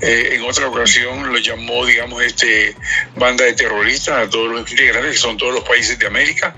eh, 0.00 0.30
en 0.32 0.42
otra 0.42 0.68
ocasión 0.68 1.32
lo 1.32 1.38
llamó, 1.38 1.86
digamos, 1.86 2.22
este 2.22 2.76
banda 3.16 3.44
de 3.44 3.54
terroristas 3.54 4.26
a 4.26 4.30
todos 4.30 4.50
los 4.50 4.70
integrantes, 4.70 5.12
que 5.12 5.18
son 5.18 5.36
todos 5.36 5.54
los 5.54 5.64
países 5.64 5.98
de 5.98 6.06
América. 6.06 6.54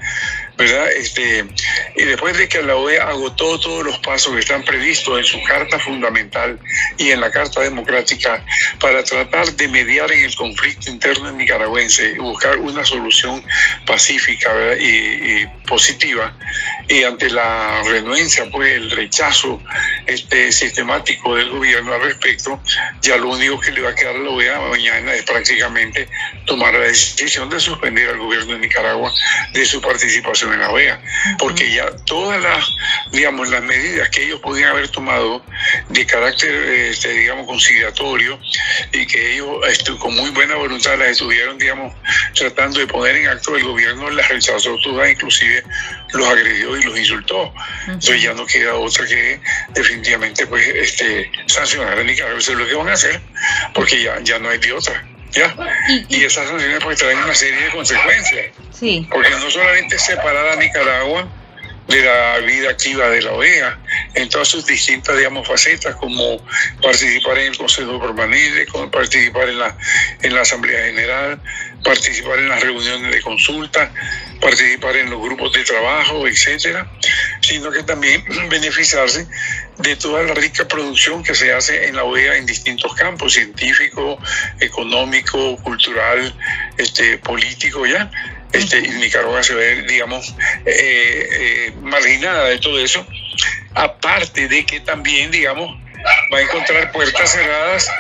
¿Verdad? 0.56 0.90
Este, 0.92 1.44
y 1.96 2.04
después 2.04 2.36
de 2.38 2.48
que 2.48 2.62
la 2.62 2.76
OEA 2.76 3.08
agotó 3.08 3.60
todos 3.60 3.84
los 3.84 3.98
pasos 3.98 4.32
que 4.32 4.40
están 4.40 4.62
previstos 4.64 5.18
en 5.18 5.24
su 5.24 5.42
carta 5.42 5.78
fundamental 5.78 6.58
y 6.96 7.10
en 7.10 7.20
la 7.20 7.30
carta 7.30 7.60
democrática 7.60 8.44
para 8.80 9.04
tratar 9.04 9.52
de 9.52 9.68
mediar 9.68 10.10
en 10.12 10.24
el 10.24 10.34
conflicto 10.34 10.90
interno 10.90 11.30
nicaragüense 11.32 12.12
y 12.12 12.18
buscar 12.18 12.58
una 12.58 12.84
solución 12.84 13.44
pacífica 13.86 14.50
y, 14.78 15.46
positiva, 15.66 16.34
y 16.88 17.02
ante 17.02 17.28
la 17.30 17.82
renuencia, 17.82 18.48
pues 18.50 18.72
el 18.72 18.90
rechazo 18.90 19.60
este, 20.06 20.52
sistemático 20.52 21.34
del 21.36 21.50
gobierno 21.50 21.94
al 21.94 22.02
respecto, 22.02 22.60
ya 23.02 23.16
lo 23.16 23.30
único 23.30 23.60
que 23.60 23.72
le 23.72 23.82
va 23.82 23.90
a 23.90 23.94
quedar 23.94 24.16
a 24.16 24.18
la 24.18 24.30
OEA 24.30 24.60
mañana 24.60 25.14
es 25.14 25.24
prácticamente 25.24 26.08
tomar 26.46 26.72
la 26.72 26.80
decisión 26.80 27.50
de 27.50 27.60
suspender 27.60 28.08
al 28.08 28.18
gobierno 28.18 28.54
de 28.54 28.60
Nicaragua 28.60 29.12
de 29.52 29.64
su 29.64 29.80
participación 29.80 30.45
en 30.52 30.60
la 30.60 30.70
OEA, 30.70 31.00
porque 31.38 31.70
ya 31.72 31.90
todas 32.04 32.42
las, 32.42 32.68
digamos, 33.12 33.48
las 33.50 33.62
medidas 33.62 34.08
que 34.10 34.24
ellos 34.24 34.40
podían 34.40 34.70
haber 34.70 34.88
tomado 34.88 35.44
de 35.88 36.06
carácter, 36.06 36.50
este, 36.50 37.10
digamos, 37.10 37.46
conciliatorio 37.46 38.38
y 38.92 39.06
que 39.06 39.34
ellos 39.34 39.48
este, 39.68 39.96
con 39.98 40.14
muy 40.14 40.30
buena 40.30 40.56
voluntad 40.56 40.98
las 40.98 41.10
estuvieron, 41.10 41.58
digamos, 41.58 41.94
tratando 42.34 42.80
de 42.80 42.86
poner 42.86 43.16
en 43.16 43.28
acto 43.28 43.56
el 43.56 43.64
gobierno, 43.64 44.10
las 44.10 44.28
rechazó 44.28 44.76
todas, 44.82 45.10
inclusive 45.10 45.62
los 46.12 46.28
agredió 46.28 46.76
y 46.76 46.82
los 46.82 46.98
insultó. 46.98 47.52
Entonces 47.86 48.22
ya 48.22 48.34
no 48.34 48.46
queda 48.46 48.74
otra 48.74 49.06
que 49.06 49.40
definitivamente 49.70 50.46
pues 50.46 50.66
este 50.68 51.30
sancionar 51.46 51.98
a 51.98 52.02
Nicaragua. 52.02 52.38
Eso 52.38 52.52
es 52.52 52.58
lo 52.58 52.66
que 52.66 52.74
van 52.74 52.88
a 52.88 52.92
hacer, 52.92 53.20
porque 53.74 54.02
ya, 54.02 54.20
ya 54.22 54.38
no 54.38 54.48
hay 54.48 54.58
de 54.58 54.72
otra. 54.72 55.15
¿Ya? 55.36 55.54
Y, 56.08 56.24
esas 56.24 56.48
sanciones 56.48 56.78
pues 56.82 56.98
traen 56.98 57.18
una 57.18 57.34
serie 57.34 57.60
de 57.64 57.70
consecuencias. 57.70 58.46
Sí. 58.72 59.06
Porque 59.10 59.30
no 59.30 59.50
solamente 59.50 59.98
separar 59.98 60.48
a 60.48 60.56
Nicaragua 60.56 61.28
de 61.88 62.02
la 62.02 62.38
vida 62.38 62.70
activa 62.70 63.08
de 63.10 63.22
la 63.22 63.32
OEA 63.32 63.78
en 64.14 64.28
todas 64.28 64.48
sus 64.48 64.66
distintas 64.66 65.16
digamos 65.16 65.46
facetas 65.46 65.94
como 65.96 66.44
participar 66.82 67.38
en 67.38 67.52
el 67.52 67.56
Consejo 67.56 68.00
Permanente, 68.00 68.66
como 68.66 68.90
participar 68.90 69.48
en 69.48 69.58
la 69.58 69.76
en 70.22 70.34
la 70.34 70.40
Asamblea 70.40 70.86
General, 70.86 71.40
participar 71.84 72.40
en 72.40 72.48
las 72.48 72.60
reuniones 72.60 73.12
de 73.12 73.20
consulta, 73.22 73.92
participar 74.40 74.96
en 74.96 75.10
los 75.10 75.20
grupos 75.20 75.52
de 75.52 75.62
trabajo, 75.62 76.26
etcétera, 76.26 76.90
sino 77.46 77.70
que 77.70 77.82
también 77.82 78.24
beneficiarse 78.48 79.26
de 79.78 79.96
toda 79.96 80.22
la 80.22 80.34
rica 80.34 80.66
producción 80.66 81.22
que 81.22 81.34
se 81.34 81.52
hace 81.52 81.86
en 81.86 81.96
la 81.96 82.04
OEA 82.04 82.36
en 82.36 82.46
distintos 82.46 82.94
campos, 82.94 83.34
científico, 83.34 84.18
económico, 84.60 85.56
cultural, 85.58 86.34
este, 86.76 87.18
político, 87.18 87.86
¿ya? 87.86 88.10
Este, 88.52 88.78
y 88.78 88.88
Nicaragua 88.88 89.42
se 89.42 89.54
ve, 89.54 89.82
digamos, 89.82 90.34
eh, 90.64 91.28
eh, 91.30 91.72
marginada 91.82 92.48
de 92.48 92.58
todo 92.58 92.78
eso, 92.78 93.06
aparte 93.74 94.48
de 94.48 94.64
que 94.64 94.80
también, 94.80 95.30
digamos, 95.30 95.76
va 96.32 96.38
a 96.38 96.42
encontrar 96.42 96.92
puertas 96.92 97.32
cerradas 97.32 97.90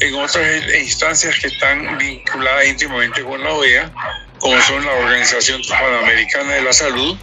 en 0.00 0.14
otras 0.14 0.62
instancias 0.78 1.38
que 1.38 1.48
están 1.48 1.98
vinculadas 1.98 2.66
íntimamente 2.66 3.22
con 3.22 3.42
la 3.42 3.50
OEA, 3.50 3.92
como 4.46 4.62
son 4.62 4.86
la 4.86 4.92
Organización 4.92 5.60
Panamericana 5.68 6.52
de 6.52 6.62
la 6.62 6.72
Salud, 6.72 7.18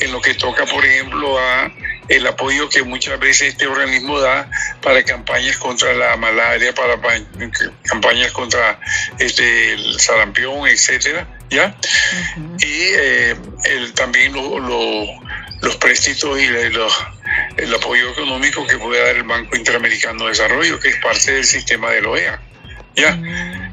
en 0.00 0.10
lo 0.10 0.20
que 0.20 0.34
toca, 0.34 0.66
por 0.66 0.84
ejemplo, 0.84 1.38
a 1.38 1.72
el 2.08 2.26
apoyo 2.26 2.68
que 2.68 2.82
muchas 2.82 3.16
veces 3.20 3.50
este 3.50 3.68
organismo 3.68 4.18
da 4.18 4.50
para 4.82 5.04
campañas 5.04 5.56
contra 5.56 5.94
la 5.94 6.16
malaria, 6.16 6.74
para 6.74 6.98
campañas 7.84 8.32
contra 8.32 8.80
este, 9.20 9.74
el 9.74 10.00
sarampión, 10.00 10.66
etcétera, 10.66 11.28
¿ya? 11.48 11.76
Y 12.58 12.82
eh, 12.98 13.36
el, 13.66 13.92
también 13.92 14.32
los 14.32 15.76
préstitos 15.76 16.40
y 16.40 16.46
el 16.46 17.74
apoyo 17.74 18.10
económico 18.10 18.66
que 18.66 18.78
puede 18.78 19.00
dar 19.00 19.14
el 19.14 19.22
Banco 19.22 19.56
Interamericano 19.56 20.24
de 20.24 20.30
Desarrollo, 20.30 20.80
que 20.80 20.88
es 20.88 20.96
parte 20.96 21.34
del 21.34 21.44
sistema 21.44 21.92
de 21.92 22.02
la 22.02 22.08
OEA. 22.08 22.40
¿ya? 22.96 23.18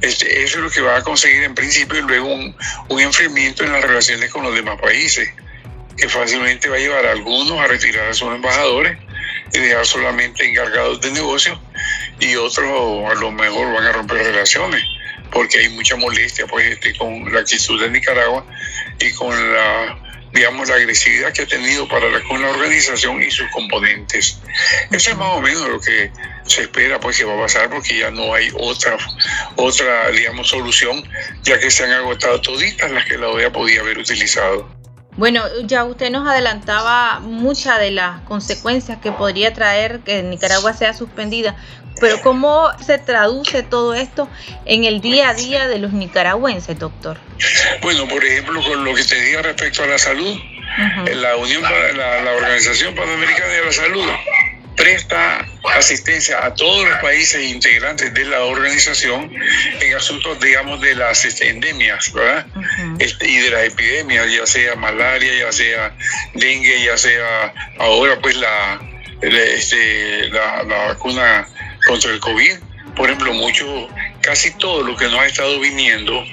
Este, 0.02 0.44
eso 0.44 0.58
es 0.58 0.64
lo 0.64 0.70
que 0.70 0.82
va 0.82 0.98
a 0.98 1.04
conseguir 1.04 1.44
en 1.44 1.54
principio 1.54 2.00
y 2.00 2.02
luego 2.02 2.34
un, 2.34 2.56
un 2.90 3.00
enfriamiento 3.00 3.64
en 3.64 3.72
las 3.72 3.84
relaciones 3.84 4.32
con 4.32 4.44
los 4.44 4.56
demás 4.56 4.80
países 4.82 5.30
que 5.96 6.10
fácilmente 6.10 6.70
va 6.70 6.78
a 6.78 6.80
llevar 6.80 7.06
a 7.06 7.12
algunos 7.12 7.60
a 7.60 7.68
retirar 7.68 8.10
a 8.10 8.14
sus 8.14 8.34
embajadores 8.34 8.98
y 9.54 9.60
dejar 9.60 9.86
solamente 9.86 10.50
encargados 10.50 11.02
de 11.02 11.12
negocios 11.12 11.60
y 12.20 12.36
otros 12.36 13.12
a 13.12 13.14
lo 13.16 13.32
mejor 13.32 13.74
van 13.74 13.86
a 13.86 13.92
romper 13.92 14.18
relaciones 14.18 14.84
porque 15.32 15.60
hay 15.60 15.70
mucha 15.70 15.96
molestia 15.96 16.48
pues 16.48 16.72
este, 16.72 16.98
con 16.98 17.32
la 17.32 17.42
actitud 17.42 17.80
de 17.82 17.90
Nicaragua 17.90 18.46
y 19.00 19.12
con 19.14 19.54
la 19.54 20.11
digamos 20.34 20.70
la 20.70 20.76
agresividad 20.76 21.34
que 21.34 21.44
ha 21.44 21.48
tenido 21.48 21.88
para 21.88 22.10
la, 22.10 22.22
con 22.24 22.42
la 22.42 22.50
organización 22.50 23.22
y 23.22 23.32
sus 23.32 23.50
componentes. 23.52 24.40
Eso 24.92 25.12
es 25.12 25.18
más 25.18 25.30
o 25.30 25.42
menos 25.42 25.68
lo 25.68 25.80
que 25.80 26.12
se 26.46 26.64
espera 26.64 27.00
pues 27.00 27.18
que 27.18 27.24
va 27.24 27.36
a 27.36 27.42
pasar 27.42 27.70
porque 27.70 27.98
ya 27.98 28.12
no 28.12 28.34
hay 28.34 28.50
otra 28.60 28.98
otra 29.56 30.10
digamos 30.12 30.50
solución 30.50 31.04
ya 31.44 31.60
que 31.60 31.70
se 31.70 31.84
han 31.84 31.92
agotado 31.92 32.42
toditas 32.42 32.92
las 32.92 33.06
que 33.06 33.18
la 33.18 33.30
OEA 33.30 33.52
podía 33.52 33.82
haber 33.82 33.98
utilizado. 33.98 34.82
Bueno, 35.18 35.44
ya 35.66 35.84
usted 35.84 36.10
nos 36.10 36.28
adelantaba 36.28 37.20
muchas 37.20 37.80
de 37.80 37.92
las 37.92 38.22
consecuencias 38.22 39.00
que 39.00 39.12
podría 39.12 39.54
traer 39.54 40.00
que 40.00 40.24
Nicaragua 40.24 40.74
sea 40.74 40.94
suspendida, 40.94 41.58
pero 42.00 42.22
¿cómo 42.22 42.70
se 42.84 42.98
traduce 42.98 43.64
todo 43.64 43.94
esto 43.94 44.30
en 44.66 44.86
el 44.86 45.02
día 45.02 45.30
a 45.30 45.34
día 45.34 45.68
de 45.68 45.80
los 45.80 45.94
nicaragüenses, 45.94 46.78
doctor? 46.80 47.18
Bueno, 47.82 48.08
por 48.08 48.24
ejemplo, 48.24 48.62
con 48.64 48.84
lo 48.84 48.96
que 48.96 49.04
te 49.04 49.20
diga 49.22 49.42
respecto 49.42 49.84
a 49.84 49.88
la 49.88 49.98
salud, 49.98 50.40
la 51.16 51.36
Unión, 51.36 51.64
la, 51.64 52.22
la 52.22 52.32
Organización 52.32 52.96
Panamericana 52.96 53.48
de 53.48 53.66
la 53.66 53.72
Salud 53.72 54.06
presta 54.82 55.46
asistencia 55.76 56.44
a 56.44 56.56
todos 56.56 56.90
los 56.90 56.98
países 57.00 57.44
integrantes 57.44 58.12
de 58.16 58.26
la 58.26 58.44
organización 58.46 59.32
en 59.80 59.96
asuntos, 59.96 60.40
digamos, 60.40 60.82
de 60.82 60.96
las 60.96 61.24
endemias, 61.40 62.12
¿verdad? 62.12 62.48
Este, 62.98 63.28
y 63.28 63.38
de 63.38 63.50
las 63.52 63.64
epidemias, 63.66 64.32
ya 64.32 64.46
sea 64.48 64.76
malaria, 64.76 65.32
ya 65.38 65.52
sea 65.52 65.96
dengue, 66.34 66.84
ya 66.84 66.98
sea 66.98 67.54
ahora 67.78 68.20
pues 68.22 68.36
la, 68.38 68.82
este, 69.22 70.30
la, 70.30 70.64
vacuna 70.64 71.48
contra 71.86 72.12
el 72.12 72.20
COVID. 72.20 72.58
Por 72.96 73.10
ejemplo, 73.10 73.34
mucho, 73.34 73.88
casi 74.22 74.52
todo 74.58 74.84
lo 74.84 74.96
que 74.98 75.06
nos 75.06 75.20
ha 75.20 75.26
estado 75.26 75.60
viniendo 75.60 76.24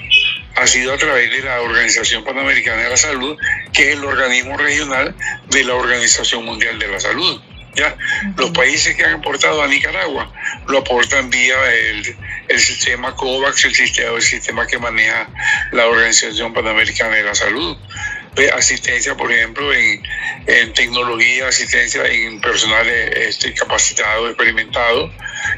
ha 0.55 0.67
sido 0.67 0.93
a 0.93 0.97
través 0.97 1.31
de 1.31 1.41
la 1.41 1.61
Organización 1.61 2.23
Panamericana 2.23 2.83
de 2.83 2.89
la 2.89 2.97
Salud, 2.97 3.37
que 3.71 3.89
es 3.89 3.97
el 3.97 4.03
organismo 4.03 4.57
regional 4.57 5.15
de 5.49 5.63
la 5.63 5.75
Organización 5.75 6.43
Mundial 6.43 6.77
de 6.79 6.87
la 6.87 6.99
Salud. 6.99 7.41
¿ya? 7.75 7.95
Los 8.35 8.49
países 8.51 8.95
que 8.95 9.05
han 9.05 9.15
aportado 9.15 9.63
a 9.63 9.67
Nicaragua 9.67 10.31
lo 10.67 10.79
aportan 10.79 11.29
vía 11.29 11.55
el, 11.73 12.17
el 12.49 12.59
sistema 12.59 13.15
COVAX, 13.15 13.65
el 13.65 13.75
sistema, 13.75 14.15
el 14.15 14.21
sistema 14.21 14.67
que 14.67 14.77
maneja 14.77 15.29
la 15.71 15.87
Organización 15.87 16.53
Panamericana 16.53 17.15
de 17.15 17.23
la 17.23 17.35
Salud. 17.35 17.77
Asistencia, 18.53 19.15
por 19.15 19.31
ejemplo, 19.31 19.73
en, 19.73 20.01
en 20.47 20.73
tecnología, 20.73 21.47
asistencia 21.47 22.05
en 22.05 22.39
personal 22.39 22.87
este, 22.87 23.53
capacitado, 23.53 24.27
experimentado, 24.27 25.11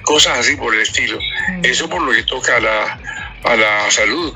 cosas 0.04 0.40
así 0.40 0.56
por 0.56 0.74
el 0.74 0.82
estilo. 0.82 1.20
Eso 1.64 1.90
por 1.90 2.02
lo 2.02 2.12
que 2.12 2.24
toca 2.24 2.58
a 2.58 2.60
la, 2.60 3.00
a 3.44 3.56
la 3.56 3.92
salud 3.92 4.36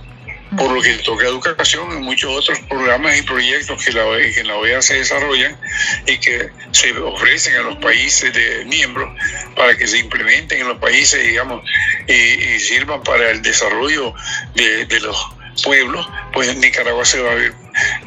por 0.57 0.71
lo 0.71 0.81
que 0.81 0.93
toca 0.99 1.25
educación 1.25 1.91
y 1.91 2.01
muchos 2.01 2.31
otros 2.31 2.59
programas 2.69 3.17
y 3.17 3.21
proyectos 3.23 3.83
que, 3.83 3.91
la, 3.91 4.03
que 4.17 4.39
en 4.39 4.47
la 4.47 4.55
OEA 4.55 4.81
se 4.81 4.95
desarrollan 4.95 5.57
y 6.05 6.17
que 6.17 6.49
se 6.71 6.91
ofrecen 6.97 7.55
a 7.57 7.61
los 7.61 7.77
países 7.77 8.33
de 8.33 8.65
miembros 8.65 9.09
para 9.55 9.75
que 9.75 9.87
se 9.87 9.97
implementen 9.97 10.61
en 10.61 10.67
los 10.67 10.77
países, 10.77 11.23
digamos, 11.23 11.63
y, 12.07 12.59
sirvan 12.59 13.03
para 13.03 13.31
el 13.31 13.41
desarrollo 13.41 14.13
de, 14.53 14.99
los 15.01 15.27
pueblos, 15.63 16.07
pues 16.33 16.55
Nicaragua 16.57 17.05
se 17.05 17.21
va 17.21 17.31
a 17.31 17.35
ver, 17.35 17.53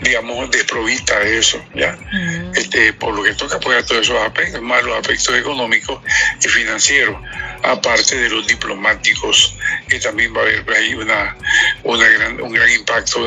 digamos, 0.02 0.50
desprovista 0.50 1.18
de 1.20 1.38
eso, 1.38 1.62
¿ya? 1.74 1.98
este, 2.54 2.92
por 2.94 3.14
lo 3.14 3.22
que 3.22 3.34
toca 3.34 3.58
pues 3.60 3.82
a 3.82 3.86
todos 3.86 4.02
esos 4.02 4.18
aspectos, 4.18 4.62
más 4.62 4.82
los 4.84 4.96
aspectos 4.98 5.36
económicos 5.36 6.00
y 6.42 6.48
financieros, 6.48 7.16
aparte 7.62 8.16
de 8.16 8.30
los 8.30 8.46
diplomáticos, 8.46 9.56
que 9.88 9.98
también 9.98 10.34
va 10.34 10.40
a 10.40 10.42
haber 10.42 10.64
ahí 10.70 10.94
una, 10.94 11.36
una 11.84 12.08
gran, 12.08 12.40
un 12.40 12.52
gran 12.52 12.70
impacto 12.70 13.20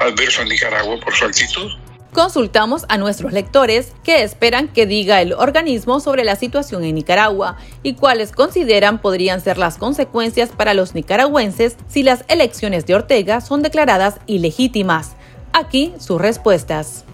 adverso 0.00 0.42
a 0.42 0.44
Nicaragua 0.44 0.98
por 1.00 1.14
su 1.14 1.24
actitud. 1.24 1.70
Consultamos 2.14 2.86
a 2.88 2.96
nuestros 2.96 3.32
lectores 3.32 3.92
qué 4.04 4.22
esperan 4.22 4.68
que 4.68 4.86
diga 4.86 5.20
el 5.20 5.32
organismo 5.32 5.98
sobre 5.98 6.22
la 6.22 6.36
situación 6.36 6.84
en 6.84 6.94
Nicaragua 6.94 7.56
y 7.82 7.94
cuáles 7.94 8.30
consideran 8.30 9.00
podrían 9.00 9.40
ser 9.40 9.58
las 9.58 9.78
consecuencias 9.78 10.50
para 10.50 10.74
los 10.74 10.94
nicaragüenses 10.94 11.76
si 11.88 12.04
las 12.04 12.24
elecciones 12.28 12.86
de 12.86 12.94
Ortega 12.94 13.40
son 13.40 13.62
declaradas 13.62 14.20
ilegítimas. 14.28 15.16
Aquí 15.56 15.94
sus 16.00 16.20
respuestas. 16.20 17.04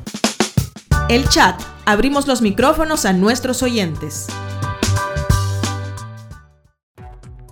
El 1.10 1.28
chat. 1.28 1.60
Abrimos 1.84 2.26
los 2.26 2.40
micrófonos 2.40 3.04
a 3.04 3.12
nuestros 3.12 3.62
oyentes. 3.62 4.28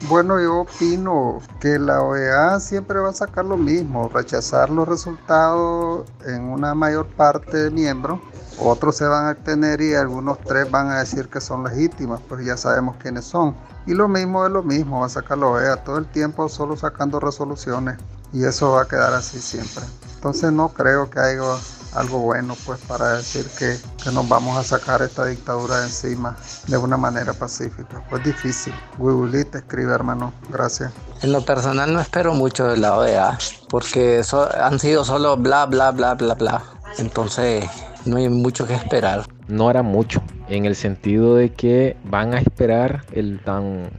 Bueno, 0.08 0.40
yo 0.40 0.60
opino 0.60 1.42
que 1.60 1.78
la 1.78 2.00
OEA 2.00 2.58
siempre 2.58 3.00
va 3.00 3.10
a 3.10 3.12
sacar 3.12 3.44
lo 3.44 3.58
mismo, 3.58 4.08
rechazar 4.08 4.70
los 4.70 4.88
resultados 4.88 6.10
en 6.24 6.44
una 6.44 6.74
mayor 6.74 7.06
parte 7.06 7.64
de 7.64 7.70
miembros. 7.70 8.18
Otros 8.58 8.96
se 8.96 9.04
van 9.04 9.26
a 9.26 9.34
tener 9.34 9.82
y 9.82 9.94
algunos 9.94 10.38
tres 10.38 10.70
van 10.70 10.88
a 10.88 11.00
decir 11.00 11.28
que 11.28 11.42
son 11.42 11.64
legítimas, 11.64 12.22
pues 12.26 12.46
ya 12.46 12.56
sabemos 12.56 12.96
quiénes 12.96 13.26
son. 13.26 13.54
Y 13.86 13.92
lo 13.92 14.08
mismo 14.08 14.46
es 14.46 14.52
lo 14.52 14.62
mismo, 14.62 15.00
va 15.00 15.06
a 15.06 15.10
sacar 15.10 15.36
la 15.36 15.48
OEA 15.48 15.84
todo 15.84 15.98
el 15.98 16.06
tiempo 16.06 16.48
solo 16.48 16.78
sacando 16.78 17.20
resoluciones 17.20 17.98
y 18.32 18.44
eso 18.44 18.72
va 18.72 18.82
a 18.82 18.88
quedar 18.88 19.14
así 19.14 19.40
siempre. 19.40 19.84
Entonces 20.14 20.52
no 20.52 20.68
creo 20.70 21.08
que 21.08 21.20
haya 21.20 21.42
algo 21.94 22.18
bueno 22.18 22.54
pues 22.66 22.78
para 22.80 23.16
decir 23.16 23.46
que, 23.58 23.76
que, 24.02 24.10
nos 24.12 24.28
vamos 24.28 24.56
a 24.56 24.62
sacar 24.62 25.00
esta 25.02 25.24
dictadura 25.26 25.78
de 25.80 25.86
encima 25.86 26.36
de 26.66 26.76
una 26.76 26.96
manera 26.96 27.32
pacífica. 27.32 28.02
Pues 28.10 28.24
difícil. 28.24 28.74
Google 28.98 29.40
escribe 29.40 29.92
hermano. 29.92 30.32
Gracias. 30.50 30.92
En 31.22 31.32
lo 31.32 31.44
personal 31.44 31.92
no 31.92 32.00
espero 32.00 32.34
mucho 32.34 32.66
de 32.66 32.76
la 32.76 32.96
OEA 32.96 33.38
porque 33.68 34.18
eso 34.18 34.48
han 34.60 34.78
sido 34.78 35.04
solo 35.04 35.36
bla 35.36 35.66
bla 35.66 35.90
bla 35.90 36.14
bla 36.14 36.34
bla. 36.34 36.62
Entonces 36.98 37.64
no 38.04 38.16
hay 38.16 38.28
mucho 38.28 38.66
que 38.66 38.74
esperar. 38.74 39.26
No 39.48 39.68
hará 39.68 39.82
mucho 39.82 40.22
en 40.48 40.66
el 40.66 40.76
sentido 40.76 41.34
de 41.36 41.52
que 41.52 41.96
van 42.04 42.34
a 42.34 42.38
esperar 42.38 43.04
el 43.12 43.42
tan 43.42 43.90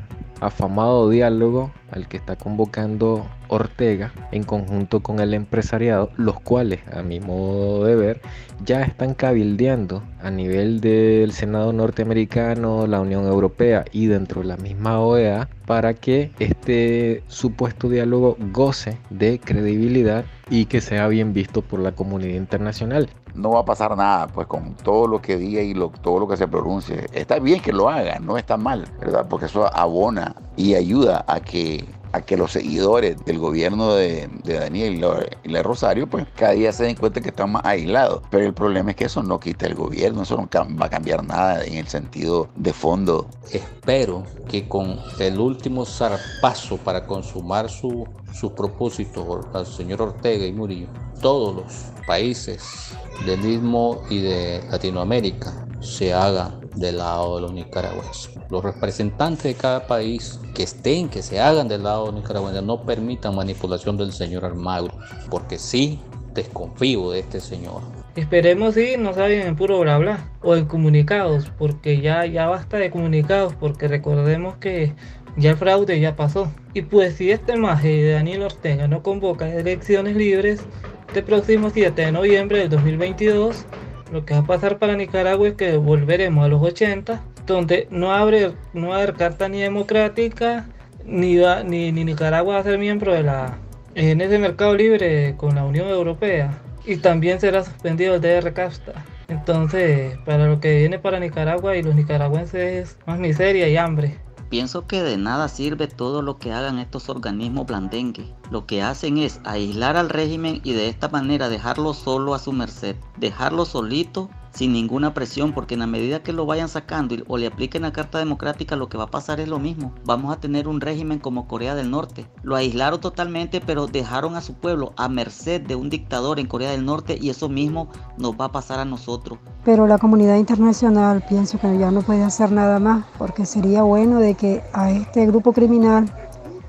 afamado 0.41 1.09
diálogo 1.09 1.71
al 1.91 2.07
que 2.07 2.17
está 2.17 2.35
convocando 2.35 3.25
Ortega 3.49 4.13
en 4.31 4.43
conjunto 4.43 5.01
con 5.01 5.19
el 5.19 5.33
empresariado, 5.33 6.11
los 6.15 6.39
cuales, 6.39 6.79
a 6.93 7.03
mi 7.03 7.19
modo 7.19 7.83
de 7.83 7.95
ver, 7.95 8.21
ya 8.63 8.81
están 8.81 9.13
cabildeando 9.13 10.03
a 10.21 10.31
nivel 10.31 10.81
del 10.81 11.31
Senado 11.31 11.73
norteamericano, 11.73 12.87
la 12.87 13.01
Unión 13.01 13.25
Europea 13.25 13.85
y 13.91 14.07
dentro 14.07 14.41
de 14.41 14.47
la 14.47 14.57
misma 14.57 14.99
OEA 14.99 15.49
para 15.65 15.93
que 15.93 16.31
este 16.39 17.23
supuesto 17.27 17.89
diálogo 17.89 18.37
goce 18.51 18.97
de 19.09 19.39
credibilidad 19.39 20.25
y 20.49 20.65
que 20.65 20.81
sea 20.81 21.07
bien 21.07 21.33
visto 21.33 21.61
por 21.61 21.79
la 21.79 21.91
comunidad 21.91 22.35
internacional. 22.35 23.09
No 23.35 23.51
va 23.51 23.59
a 23.59 23.65
pasar 23.65 23.95
nada, 23.95 24.27
pues 24.27 24.47
con 24.47 24.75
todo 24.75 25.07
lo 25.07 25.21
que 25.21 25.37
diga 25.37 25.61
y 25.61 25.73
todo 26.01 26.19
lo 26.19 26.27
que 26.27 26.37
se 26.37 26.47
pronuncie. 26.47 27.05
Está 27.13 27.39
bien 27.39 27.61
que 27.61 27.71
lo 27.71 27.87
haga, 27.89 28.19
no 28.19 28.37
está 28.37 28.57
mal, 28.57 28.85
¿verdad? 28.99 29.27
Porque 29.29 29.45
eso 29.45 29.71
abona 29.73 30.35
y 30.57 30.73
ayuda 30.73 31.23
a 31.27 31.39
que 31.39 31.85
a 32.11 32.21
que 32.21 32.37
los 32.37 32.51
seguidores 32.51 33.17
del 33.25 33.39
gobierno 33.39 33.93
de, 33.95 34.29
Daniel 34.43 35.03
y 35.43 35.49
la 35.49 35.63
Rosario, 35.63 36.07
pues 36.07 36.25
cada 36.35 36.53
día 36.53 36.71
se 36.71 36.83
den 36.83 36.95
cuenta 36.95 37.21
que 37.21 37.29
están 37.29 37.51
más 37.51 37.63
aislados. 37.65 38.23
Pero 38.29 38.45
el 38.45 38.53
problema 38.53 38.91
es 38.91 38.95
que 38.95 39.05
eso 39.05 39.21
no 39.23 39.39
quita 39.39 39.65
el 39.65 39.75
gobierno, 39.75 40.23
eso 40.23 40.37
no 40.37 40.49
va 40.77 40.85
a 40.85 40.89
cambiar 40.89 41.23
nada 41.23 41.63
en 41.63 41.75
el 41.75 41.87
sentido 41.87 42.49
de 42.55 42.73
fondo. 42.73 43.27
Espero 43.51 44.23
que 44.47 44.67
con 44.67 44.99
el 45.19 45.39
último 45.39 45.85
zarpazo 45.85 46.77
para 46.77 47.05
consumar 47.05 47.69
su, 47.69 48.07
sus 48.33 48.51
propósitos 48.51 49.45
al 49.53 49.65
señor 49.65 50.01
Ortega 50.01 50.45
y 50.45 50.53
Murillo, 50.53 50.87
todos 51.21 51.55
los 51.55 51.73
países 52.07 52.93
del 53.25 53.39
mismo 53.41 54.01
y 54.09 54.21
de 54.21 54.63
Latinoamérica 54.71 55.53
se 55.81 56.13
hagan 56.13 56.58
del 56.75 56.97
lado 56.97 57.35
de 57.35 57.41
los 57.41 57.53
nicaragüenses. 57.53 58.31
Los 58.49 58.63
representantes 58.63 59.43
de 59.43 59.55
cada 59.55 59.87
país 59.87 60.39
que 60.53 60.63
estén, 60.63 61.09
que 61.09 61.21
se 61.21 61.39
hagan 61.39 61.67
del 61.67 61.83
lado 61.83 62.11
nicaragüense, 62.11 62.61
no 62.61 62.83
permitan 62.83 63.35
manipulación 63.35 63.97
del 63.97 64.11
señor 64.11 64.45
Almagro, 64.45 64.93
porque 65.29 65.57
sí 65.57 65.99
desconfío 66.33 67.11
de 67.11 67.19
este 67.19 67.39
señor. 67.39 67.81
Esperemos 68.15 68.75
si 68.75 68.97
no 68.97 69.13
saben 69.13 69.47
en 69.47 69.55
puro 69.55 69.79
bla 69.79 69.97
bla 69.97 70.29
o 70.41 70.55
en 70.55 70.65
comunicados, 70.65 71.51
porque 71.57 72.01
ya, 72.01 72.25
ya 72.25 72.47
basta 72.47 72.77
de 72.77 72.91
comunicados, 72.91 73.53
porque 73.53 73.87
recordemos 73.87 74.57
que 74.57 74.93
ya 75.37 75.51
el 75.51 75.57
fraude 75.57 75.99
ya 75.99 76.15
pasó. 76.15 76.51
Y 76.73 76.81
pues 76.81 77.15
si 77.15 77.31
este 77.31 77.55
maje 77.55 77.87
de 77.87 78.11
Daniel 78.13 78.43
Ortega 78.43 78.87
no 78.87 79.03
convoca 79.03 79.47
elecciones 79.49 80.15
libres, 80.15 80.61
este 81.07 81.23
próximo 81.23 81.69
7 81.69 82.01
de 82.01 82.11
noviembre 82.11 82.59
del 82.59 82.69
2022, 82.69 83.65
lo 84.11 84.25
que 84.25 84.33
va 84.33 84.41
a 84.41 84.45
pasar 84.45 84.77
para 84.77 84.95
Nicaragua 84.95 85.47
es 85.47 85.53
que 85.55 85.77
volveremos 85.77 86.45
a 86.45 86.47
los 86.47 86.61
80, 86.61 87.21
donde 87.45 87.87
no, 87.91 88.11
abre, 88.11 88.51
no 88.73 88.89
va 88.89 88.95
a 88.95 88.97
haber 88.99 89.15
carta 89.15 89.49
ni 89.49 89.61
democrática, 89.61 90.67
ni, 91.05 91.37
ni, 91.65 91.91
ni 91.91 92.03
Nicaragua 92.03 92.55
va 92.55 92.59
a 92.59 92.63
ser 92.63 92.77
miembro 92.77 93.13
de 93.13 93.23
la 93.23 93.57
en 93.95 94.21
ese 94.21 94.37
mercado 94.39 94.75
libre 94.75 95.35
con 95.35 95.55
la 95.55 95.63
Unión 95.63 95.87
Europea 95.87 96.57
y 96.85 96.97
también 96.97 97.39
será 97.39 97.63
suspendido 97.63 98.15
el 98.15 98.21
DR 98.21 98.53
CAFTA. 98.53 98.93
Entonces, 99.27 100.17
para 100.25 100.47
lo 100.47 100.59
que 100.59 100.79
viene 100.79 100.99
para 100.99 101.19
Nicaragua 101.19 101.77
y 101.77 101.83
los 101.83 101.95
nicaragüenses 101.95 102.89
es 102.89 102.97
más 103.05 103.19
miseria 103.19 103.67
y 103.67 103.77
hambre. 103.77 104.15
Pienso 104.49 104.87
que 104.87 105.03
de 105.03 105.17
nada 105.17 105.47
sirve 105.47 105.87
todo 105.87 106.23
lo 106.23 106.39
que 106.39 106.51
hagan 106.51 106.79
estos 106.79 107.07
organismos 107.07 107.67
blandengue. 107.67 108.33
Lo 108.49 108.65
que 108.65 108.81
hacen 108.81 109.19
es 109.19 109.39
aislar 109.43 109.95
al 109.95 110.09
régimen 110.09 110.59
y 110.63 110.73
de 110.73 110.89
esta 110.89 111.07
manera 111.07 111.49
dejarlo 111.49 111.93
solo 111.93 112.33
a 112.33 112.39
su 112.39 112.51
merced, 112.51 112.95
dejarlo 113.17 113.65
solito 113.65 114.29
sin 114.51 114.73
ninguna 114.73 115.13
presión, 115.13 115.53
porque 115.53 115.75
en 115.75 115.81
la 115.81 115.87
medida 115.87 116.23
que 116.23 116.33
lo 116.33 116.45
vayan 116.45 116.69
sacando 116.69 117.15
o 117.27 117.37
le 117.37 117.47
apliquen 117.47 117.83
la 117.83 117.93
Carta 117.93 118.19
Democrática, 118.19 118.75
lo 118.75 118.89
que 118.89 118.97
va 118.97 119.05
a 119.05 119.11
pasar 119.11 119.39
es 119.39 119.47
lo 119.47 119.59
mismo. 119.59 119.93
Vamos 120.05 120.35
a 120.35 120.39
tener 120.39 120.67
un 120.67 120.81
régimen 120.81 121.19
como 121.19 121.47
Corea 121.47 121.75
del 121.75 121.91
Norte. 121.91 122.27
Lo 122.43 122.55
aislaron 122.55 122.99
totalmente, 122.99 123.61
pero 123.61 123.87
dejaron 123.87 124.35
a 124.35 124.41
su 124.41 124.53
pueblo 124.53 124.93
a 124.97 125.09
merced 125.09 125.61
de 125.61 125.75
un 125.75 125.89
dictador 125.89 126.39
en 126.39 126.47
Corea 126.47 126.71
del 126.71 126.85
Norte 126.85 127.17
y 127.19 127.29
eso 127.29 127.49
mismo 127.49 127.89
nos 128.17 128.33
va 128.33 128.45
a 128.45 128.51
pasar 128.51 128.79
a 128.79 128.85
nosotros. 128.85 129.39
Pero 129.63 129.87
la 129.87 129.97
comunidad 129.97 130.35
internacional 130.35 131.23
pienso 131.27 131.59
que 131.59 131.77
ya 131.77 131.91
no 131.91 132.01
puede 132.01 132.23
hacer 132.23 132.51
nada 132.51 132.79
más, 132.79 133.05
porque 133.17 133.45
sería 133.45 133.83
bueno 133.83 134.19
de 134.19 134.35
que 134.35 134.63
a 134.73 134.91
este 134.91 135.25
grupo 135.25 135.53
criminal 135.53 136.11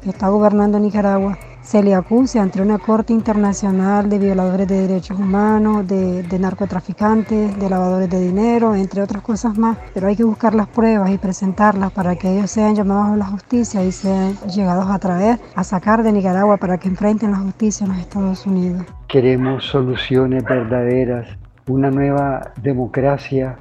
que 0.02 0.10
está 0.10 0.28
gobernando 0.28 0.78
Nicaragua 0.78 1.38
se 1.62 1.82
le 1.82 1.94
acuse 1.94 2.38
ante 2.38 2.60
una 2.62 2.78
corte 2.78 3.12
internacional 3.12 4.08
de 4.08 4.18
violadores 4.18 4.66
de 4.66 4.86
derechos 4.86 5.18
humanos, 5.18 5.86
de, 5.86 6.38
narcotraficantes, 6.38 7.58
de 7.58 7.70
lavadores 7.70 8.08
de 8.08 8.20
dinero, 8.20 8.74
entre 8.74 9.02
otras 9.02 9.22
cosas 9.22 9.56
más. 9.56 9.78
Pero 9.94 10.08
hay 10.08 10.16
que 10.16 10.24
buscar 10.24 10.54
las 10.54 10.68
pruebas 10.68 11.10
y 11.10 11.18
presentarlas 11.18 11.92
para 11.92 12.16
que 12.16 12.30
ellos 12.32 12.50
sean 12.50 12.74
llamados 12.74 13.12
a 13.12 13.16
la 13.16 13.26
justicia 13.26 13.84
y 13.84 13.92
sean 13.92 14.34
llegados 14.54 14.86
a 14.88 14.98
traer, 14.98 15.38
a 15.54 15.64
sacar 15.64 16.02
de 16.02 16.12
Nicaragua 16.12 16.56
para 16.56 16.78
que 16.78 16.88
enfrenten 16.88 17.32
la 17.32 17.38
justicia 17.38 17.84
en 17.84 17.92
los 17.92 18.00
Estados 18.00 18.46
Unidos. 18.46 18.84
Queremos 19.08 19.64
soluciones 19.66 20.44
verdaderas, 20.44 21.26
una 21.68 21.90
nueva 21.90 22.52
democracia 22.62 23.58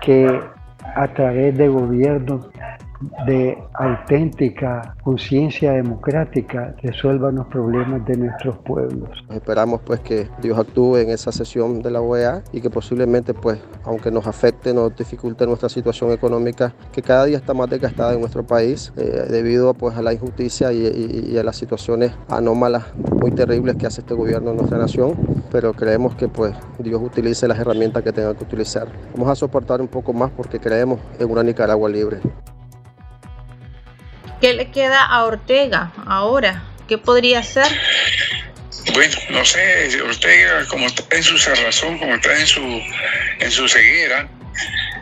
que 0.00 0.40
a 0.94 1.08
través 1.08 1.56
de 1.56 1.68
gobiernos 1.68 2.48
de 3.26 3.58
auténtica 3.74 4.94
conciencia 5.02 5.72
democrática 5.72 6.74
resuelvan 6.82 7.36
los 7.36 7.46
problemas 7.46 8.04
de 8.06 8.16
nuestros 8.16 8.58
pueblos. 8.58 9.10
Esperamos 9.30 9.80
pues 9.84 10.00
que 10.00 10.28
Dios 10.40 10.58
actúe 10.58 10.98
en 10.98 11.10
esa 11.10 11.32
sesión 11.32 11.82
de 11.82 11.90
la 11.90 12.00
OEA 12.00 12.42
y 12.52 12.60
que 12.60 12.70
posiblemente 12.70 13.34
pues 13.34 13.58
aunque 13.84 14.10
nos 14.10 14.26
afecte, 14.26 14.72
nos 14.72 14.94
dificulte 14.96 15.46
nuestra 15.46 15.68
situación 15.68 16.10
económica 16.10 16.74
que 16.92 17.02
cada 17.02 17.24
día 17.24 17.38
está 17.38 17.54
más 17.54 17.68
desgastada 17.68 18.14
en 18.14 18.20
nuestro 18.20 18.44
país 18.44 18.92
eh, 18.96 19.26
debido 19.30 19.74
pues 19.74 19.96
a 19.96 20.02
la 20.02 20.12
injusticia 20.12 20.72
y, 20.72 21.36
a 21.36 21.42
las 21.42 21.56
situaciones 21.56 22.12
anómalas 22.28 22.84
muy 23.20 23.30
terribles 23.30 23.76
que 23.76 23.86
hace 23.86 24.00
este 24.00 24.14
gobierno 24.14 24.50
en 24.50 24.56
nuestra 24.58 24.78
nación, 24.78 25.14
pero 25.50 25.72
creemos 25.72 26.14
que 26.14 26.28
pues 26.28 26.54
Dios 26.78 27.00
utilice 27.02 27.48
las 27.48 27.58
herramientas 27.58 28.02
que 28.02 28.12
tenga 28.12 28.34
que 28.34 28.44
utilizar. 28.44 28.88
Vamos 29.14 29.30
a 29.30 29.34
soportar 29.34 29.80
un 29.80 29.88
poco 29.88 30.12
más 30.12 30.30
porque 30.30 30.58
creemos 30.58 31.00
en 31.18 31.30
una 31.30 31.42
Nicaragua 31.42 31.88
libre. 31.88 32.20
¿Qué 34.42 34.54
le 34.54 34.72
queda 34.72 35.04
a 35.04 35.24
Ortega 35.24 35.92
ahora? 36.04 36.64
¿Qué 36.88 36.98
podría 36.98 37.38
hacer? 37.38 37.64
Bueno, 38.92 39.16
no 39.30 39.44
sé, 39.44 40.02
Ortega, 40.02 40.66
como 40.66 40.88
está 40.88 41.04
en 41.16 41.22
su 41.22 41.38
cerrazón, 41.38 41.96
como 41.96 42.16
está 42.16 42.36
en 42.36 42.48
su, 42.48 42.82
en 43.38 43.50
su 43.52 43.68
ceguera, 43.68 44.28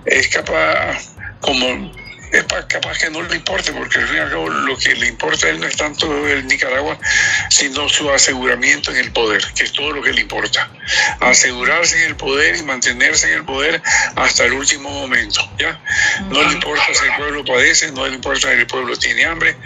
es 0.05 0.29
capaz, 0.29 1.15
como 1.41 1.91
es 2.33 2.45
capaz 2.69 2.99
que 2.99 3.11
no 3.11 3.23
le 3.23 3.37
importe, 3.37 3.73
porque 3.73 3.99
al 3.99 4.07
fin 4.07 4.17
y 4.17 4.21
al 4.21 4.31
cabo 4.31 4.49
lo 4.49 4.77
que 4.77 4.95
le 4.95 5.09
importa 5.09 5.47
a 5.47 5.51
él 5.51 5.61
no 5.61 5.67
es 5.67 5.77
tanto 5.77 6.29
el 6.29 6.47
Nicaragua, 6.47 6.99
sino 7.49 7.89
su 7.89 8.11
aseguramiento 8.11 8.91
en 8.91 8.99
el 8.99 9.13
poder, 9.13 9.43
que 9.55 9.65
es 9.65 9.73
todo 9.73 9.93
lo 9.93 10.03
que 10.03 10.13
le 10.13 10.21
importa. 10.21 10.71
Asegurarse 11.21 11.99
en 12.03 12.11
el 12.11 12.17
poder 12.17 12.57
y 12.57 12.63
mantenerse 12.63 13.29
en 13.29 13.39
el 13.39 13.45
poder 13.45 13.83
hasta 14.17 14.45
el 14.45 14.53
último 14.53 14.91
momento. 14.91 15.41
¿ya? 15.59 15.81
No 16.31 16.43
le 16.43 16.53
importa 16.53 16.85
si 16.93 17.05
el 17.05 17.17
pueblo 17.17 17.45
padece, 17.45 17.91
no 17.93 18.07
le 18.07 18.15
importa 18.15 18.49
si 18.49 18.55
el 18.55 18.67
pueblo 18.67 18.97
tiene 18.97 19.25
hambre, 19.25 19.57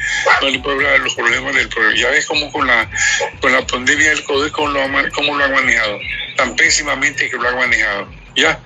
no 0.40 0.48
le 0.48 0.54
importa 0.54 0.98
los 0.98 1.14
problemas 1.14 1.54
del 1.54 1.68
pueblo. 1.68 1.94
Ya 1.94 2.10
ves 2.10 2.26
cómo 2.26 2.50
con 2.50 2.66
la, 2.66 2.90
con 3.40 3.52
la 3.52 3.66
pandemia 3.66 4.10
del 4.10 4.24
COVID, 4.24 4.50
cómo 4.52 4.68
lo, 4.68 5.12
cómo 5.12 5.36
lo 5.36 5.44
han 5.44 5.52
manejado, 5.52 5.98
tan 6.36 6.56
pésimamente 6.56 7.28
que 7.28 7.36
lo 7.36 7.48
han 7.48 7.56
manejado 7.56 8.23
ya 8.34 8.60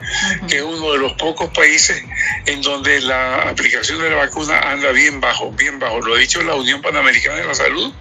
que 0.49 0.57
es 0.57 0.63
uno 0.63 0.93
de 0.93 0.99
los 0.99 1.13
pocos 1.15 1.51
países 1.51 2.03
en 2.47 2.63
donde 2.63 3.01
la 3.01 3.43
aplicación 3.43 4.01
de 4.01 4.11
la 4.11 4.17
vacuna 4.17 4.59
anda 4.61 4.93
bien 4.93 5.21
bajo, 5.21 5.51
bien 5.53 5.79
bajo. 5.79 6.01
Lo 6.01 6.15
ha 6.15 6.19
dicho 6.19 6.43
la 6.43 6.55
Unión 6.55 6.81
Panamericana 6.83 7.37
de 7.37 7.47
la 7.47 7.55
Salud, 7.55 7.93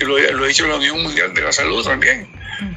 y 0.00 0.04
lo, 0.04 0.16
ha 0.16 0.46
dicho 0.46 0.66
la 0.66 0.76
Unión 0.76 1.02
Mundial 1.02 1.34
de 1.34 1.42
la 1.42 1.52
Salud 1.52 1.84
también. 1.84 2.28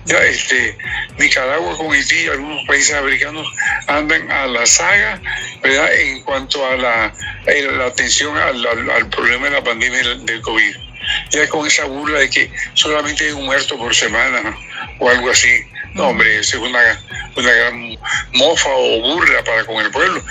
Ya, 0.05 0.17
este, 0.23 0.77
Nicaragua 1.17 1.77
con 1.77 1.93
Haití 1.93 2.23
y 2.23 2.27
algunos 2.27 2.65
países 2.67 2.93
africanos 2.95 3.47
andan 3.87 4.29
a 4.29 4.45
la 4.47 4.65
saga, 4.65 5.21
¿verdad? 5.63 5.93
En 5.93 6.21
cuanto 6.23 6.65
a 6.65 6.75
la, 6.75 7.13
eh, 7.45 7.69
la 7.77 7.85
atención 7.85 8.37
al, 8.37 8.65
al, 8.65 9.09
problema 9.09 9.45
de 9.45 9.51
la 9.51 9.63
pandemia 9.63 10.03
del 10.03 10.41
COVID. 10.41 10.75
Ya 11.31 11.47
con 11.47 11.65
esa 11.65 11.85
burla 11.85 12.19
de 12.19 12.29
que 12.29 12.51
solamente 12.73 13.25
hay 13.25 13.31
un 13.31 13.45
muerto 13.45 13.77
por 13.77 13.95
semana 13.95 14.57
o 14.99 15.09
algo 15.09 15.29
así. 15.29 15.63
No, 15.93 16.09
hombre, 16.09 16.39
eso 16.39 16.57
es 16.57 16.69
una, 16.69 16.79
una 17.35 17.51
gran 17.51 17.97
mofa 18.33 18.69
o 18.69 19.01
burla 19.01 19.43
para 19.43 19.65
con 19.65 19.83
el 19.83 19.91
pueblo. 19.91 20.23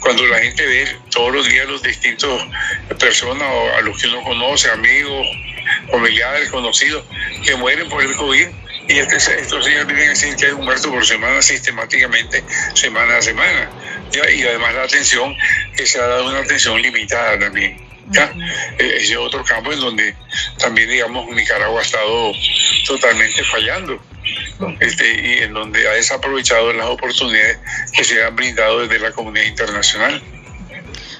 Cuando 0.00 0.26
la 0.26 0.38
gente 0.38 0.66
ve 0.66 0.96
todos 1.10 1.32
los 1.32 1.48
días 1.48 1.66
los 1.68 1.82
distintos 1.82 2.42
personas 2.98 3.48
a 3.78 3.80
los 3.82 4.00
que 4.00 4.08
uno 4.08 4.22
conoce, 4.22 4.70
amigos, 4.70 5.26
familiares, 5.90 6.50
conocidos, 6.50 7.04
que 7.44 7.54
mueren 7.56 7.88
por 7.88 8.02
el 8.02 8.14
COVID, 8.16 8.48
y 8.88 8.98
este, 8.98 9.16
estos 9.16 9.64
días 9.64 9.86
vienen 9.86 10.08
a 10.08 10.10
decir 10.10 10.36
que 10.36 10.46
hay 10.46 10.52
un 10.52 10.64
muerto 10.64 10.90
por 10.90 11.06
semana 11.06 11.40
sistemáticamente, 11.40 12.44
semana 12.74 13.16
a 13.16 13.22
semana. 13.22 13.70
Y 14.12 14.42
además 14.42 14.74
la 14.74 14.82
atención, 14.82 15.34
que 15.76 15.86
se 15.86 15.98
ha 15.98 16.06
dado 16.06 16.28
una 16.28 16.40
atención 16.40 16.80
limitada 16.82 17.38
también. 17.38 17.78
¿ya? 18.10 18.30
Eh, 18.78 18.96
ese 18.96 19.12
es 19.12 19.16
otro 19.16 19.42
campo 19.42 19.72
en 19.72 19.80
donde 19.80 20.14
también, 20.58 20.90
digamos, 20.90 21.26
Nicaragua 21.30 21.80
ha 21.80 21.82
estado 21.82 22.32
totalmente 22.86 23.42
fallando 23.44 23.98
este, 24.80 25.20
y 25.20 25.42
en 25.42 25.52
donde 25.52 25.86
ha 25.88 25.92
desaprovechado 25.92 26.72
las 26.72 26.86
oportunidades 26.86 27.58
que 27.92 28.04
se 28.04 28.22
han 28.22 28.34
brindado 28.36 28.86
desde 28.86 28.98
la 28.98 29.12
comunidad 29.12 29.46
internacional. 29.46 30.22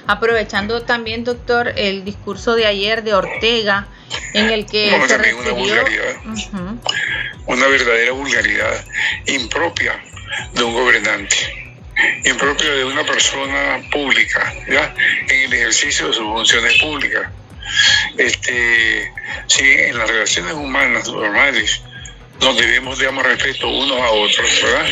Aprovechando 0.07 0.83
también, 0.83 1.23
doctor, 1.23 1.73
el 1.75 2.05
discurso 2.05 2.55
de 2.55 2.67
ayer 2.67 3.03
de 3.03 3.13
Ortega, 3.13 3.87
en 4.33 4.51
el 4.51 4.65
que 4.65 4.91
se 5.07 5.17
refirió... 5.17 5.39
una 5.41 5.51
vulgaridad, 5.51 6.15
una 7.47 7.67
verdadera 7.67 8.11
vulgaridad 8.11 8.85
impropia 9.25 9.99
de 10.53 10.63
un 10.63 10.73
gobernante, 10.73 11.35
impropia 12.23 12.71
de 12.71 12.85
una 12.85 13.03
persona 13.03 13.81
pública, 13.91 14.53
¿ya? 14.69 14.93
en 15.27 15.41
el 15.41 15.53
ejercicio 15.53 16.07
de 16.07 16.13
sus 16.13 16.23
funciones 16.23 16.79
públicas. 16.79 17.29
Este, 18.17 19.11
sí, 19.47 19.63
en 19.63 19.97
las 19.97 20.07
relaciones 20.07 20.53
humanas 20.53 21.07
normales, 21.07 21.81
nos 22.41 22.57
debemos 22.57 22.99
dar 22.99 23.13
respeto 23.15 23.69
unos 23.69 23.99
a 23.99 24.09
otros, 24.11 24.61
¿verdad? 24.61 24.87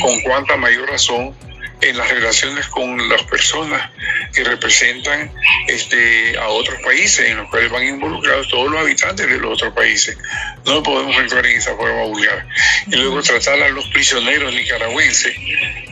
Con 0.00 0.20
cuánta 0.22 0.56
mayor 0.56 0.88
razón 0.88 1.34
en 1.80 1.96
las 1.96 2.08
relaciones 2.10 2.66
con 2.68 3.08
las 3.08 3.22
personas 3.24 3.90
que 4.32 4.44
representan 4.44 5.30
este, 5.68 6.36
a 6.38 6.48
otros 6.48 6.80
países, 6.82 7.28
en 7.28 7.36
los 7.36 7.50
cuales 7.50 7.70
van 7.70 7.86
involucrados 7.86 8.48
todos 8.48 8.70
los 8.70 8.80
habitantes 8.80 9.28
de 9.28 9.38
los 9.38 9.54
otros 9.54 9.74
países. 9.74 10.16
No 10.64 10.82
podemos 10.82 11.16
actuar 11.16 11.44
en 11.46 11.56
esa 11.56 11.76
forma 11.76 12.04
vulgar. 12.04 12.46
Y 12.86 12.96
luego 12.96 13.22
tratar 13.22 13.62
a 13.62 13.68
los 13.68 13.86
prisioneros 13.88 14.54
nicaragüenses, 14.54 15.34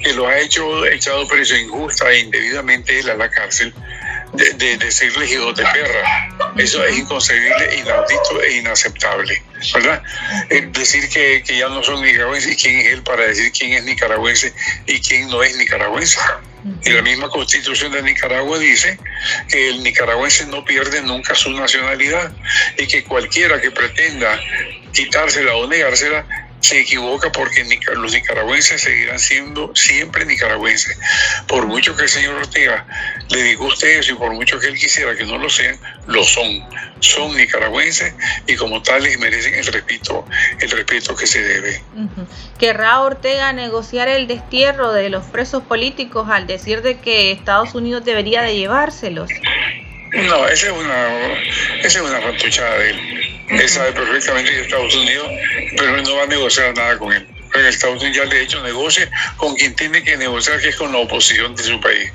que 0.02 0.12
los 0.14 0.26
ha 0.26 0.38
hecho 0.38 0.86
echado 0.86 1.26
preso 1.28 1.56
injusta 1.56 2.10
e 2.12 2.20
indebidamente 2.20 3.00
a 3.00 3.14
la 3.14 3.30
cárcel, 3.30 3.74
de, 4.34 4.52
de 4.54 4.76
decirles 4.78 5.30
hijos 5.30 5.56
de 5.56 5.62
perra. 5.62 6.52
Eso 6.56 6.84
es 6.84 6.98
inconcebible, 6.98 7.76
inaudito 7.76 8.42
e 8.42 8.58
inaceptable, 8.58 9.42
¿verdad? 9.72 10.02
decir 10.70 11.08
que, 11.08 11.42
que, 11.44 11.58
ya 11.58 11.68
no 11.68 11.82
son 11.82 12.02
nicaragüenses 12.02 12.52
y 12.52 12.56
quién 12.56 12.78
es 12.78 12.86
él 12.86 13.02
para 13.02 13.26
decir 13.26 13.50
quién 13.52 13.72
es 13.72 13.84
nicaragüense 13.84 14.52
y 14.86 15.00
quién 15.00 15.28
no 15.28 15.42
es 15.42 15.56
nicaragüense. 15.56 16.18
Y 16.82 16.90
la 16.90 17.02
misma 17.02 17.28
constitución 17.28 17.92
de 17.92 18.02
Nicaragua 18.02 18.58
dice 18.58 18.98
que 19.50 19.68
el 19.68 19.82
nicaragüense 19.82 20.46
no 20.46 20.64
pierde 20.64 21.02
nunca 21.02 21.34
su 21.34 21.50
nacionalidad 21.50 22.32
y 22.78 22.86
que 22.86 23.04
cualquiera 23.04 23.60
que 23.60 23.70
pretenda 23.70 24.40
quitársela 24.92 25.56
o 25.56 25.66
negársela 25.66 26.24
se 26.64 26.80
equivoca 26.80 27.30
porque 27.30 27.62
los 27.94 28.12
nicaragüenses 28.12 28.80
seguirán 28.80 29.18
siendo 29.18 29.70
siempre 29.76 30.24
nicaragüenses. 30.24 30.98
Por 31.46 31.66
mucho 31.66 31.94
que 31.94 32.04
el 32.04 32.08
señor 32.08 32.36
Ortega 32.36 32.86
le 33.28 33.42
disguste 33.42 33.98
eso 33.98 34.12
y 34.12 34.14
por 34.14 34.32
mucho 34.32 34.58
que 34.58 34.68
él 34.68 34.78
quisiera 34.78 35.14
que 35.14 35.24
no 35.24 35.36
lo 35.36 35.50
sean, 35.50 35.78
lo 36.06 36.24
son. 36.24 36.64
Son 37.00 37.36
nicaragüenses 37.36 38.14
y 38.46 38.56
como 38.56 38.82
tales 38.82 39.18
merecen 39.18 39.54
el 39.54 39.66
respeto, 39.66 40.24
el 40.58 40.70
respeto 40.70 41.14
que 41.14 41.26
se 41.26 41.42
debe. 41.42 41.82
¿Querrá 42.58 43.00
Ortega 43.00 43.52
negociar 43.52 44.08
el 44.08 44.26
destierro 44.26 44.92
de 44.92 45.10
los 45.10 45.24
presos 45.26 45.62
políticos 45.64 46.28
al 46.30 46.46
decir 46.46 46.80
de 46.80 46.98
que 46.98 47.30
Estados 47.30 47.74
Unidos 47.74 48.06
debería 48.06 48.40
de 48.40 48.56
llevárselos? 48.56 49.28
No, 50.14 50.48
esa 50.48 50.66
es 50.68 50.72
una, 50.72 51.32
esa 51.80 51.98
es 51.98 52.00
una 52.00 52.20
fantuchada 52.20 52.78
de 52.78 52.90
él. 52.90 53.23
Él 53.48 53.68
sabe 53.68 53.92
perfectamente 53.92 54.50
que 54.50 54.60
Estados 54.62 54.94
Unidos, 54.94 55.28
pero 55.76 55.96
él 55.96 56.02
no 56.02 56.16
va 56.16 56.22
a 56.24 56.26
negociar 56.26 56.74
nada 56.76 56.98
con 56.98 57.12
él. 57.12 57.26
Porque 57.52 57.68
Estados 57.68 58.02
Unidos 58.02 58.16
ya 58.16 58.24
le 58.24 58.40
ha 58.40 58.42
hecho 58.42 58.62
negocio 58.62 59.08
con 59.36 59.54
quien 59.54 59.76
tiene 59.76 60.02
que 60.02 60.16
negociar, 60.16 60.60
que 60.60 60.70
es 60.70 60.76
con 60.76 60.90
la 60.92 60.98
oposición 60.98 61.54
de 61.54 61.62
su 61.62 61.80
país. 61.80 62.10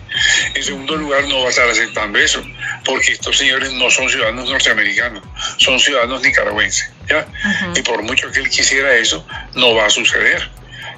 En 0.53 0.63
segundo 0.63 0.97
lugar, 0.97 1.23
no 1.27 1.39
va 1.39 1.47
a 1.47 1.49
estar 1.49 1.69
aceptando 1.69 2.19
eso, 2.19 2.43
porque 2.83 3.13
estos 3.13 3.37
señores 3.37 3.71
no 3.73 3.89
son 3.89 4.09
ciudadanos 4.09 4.49
norteamericanos, 4.49 5.23
son 5.57 5.79
ciudadanos 5.79 6.21
nicaragüenses. 6.21 6.91
¿ya? 7.07 7.25
Y 7.73 7.81
por 7.83 8.01
mucho 8.03 8.29
que 8.31 8.39
él 8.39 8.49
quisiera 8.49 8.93
eso, 8.95 9.25
no 9.55 9.75
va 9.75 9.85
a 9.85 9.89
suceder 9.89 10.49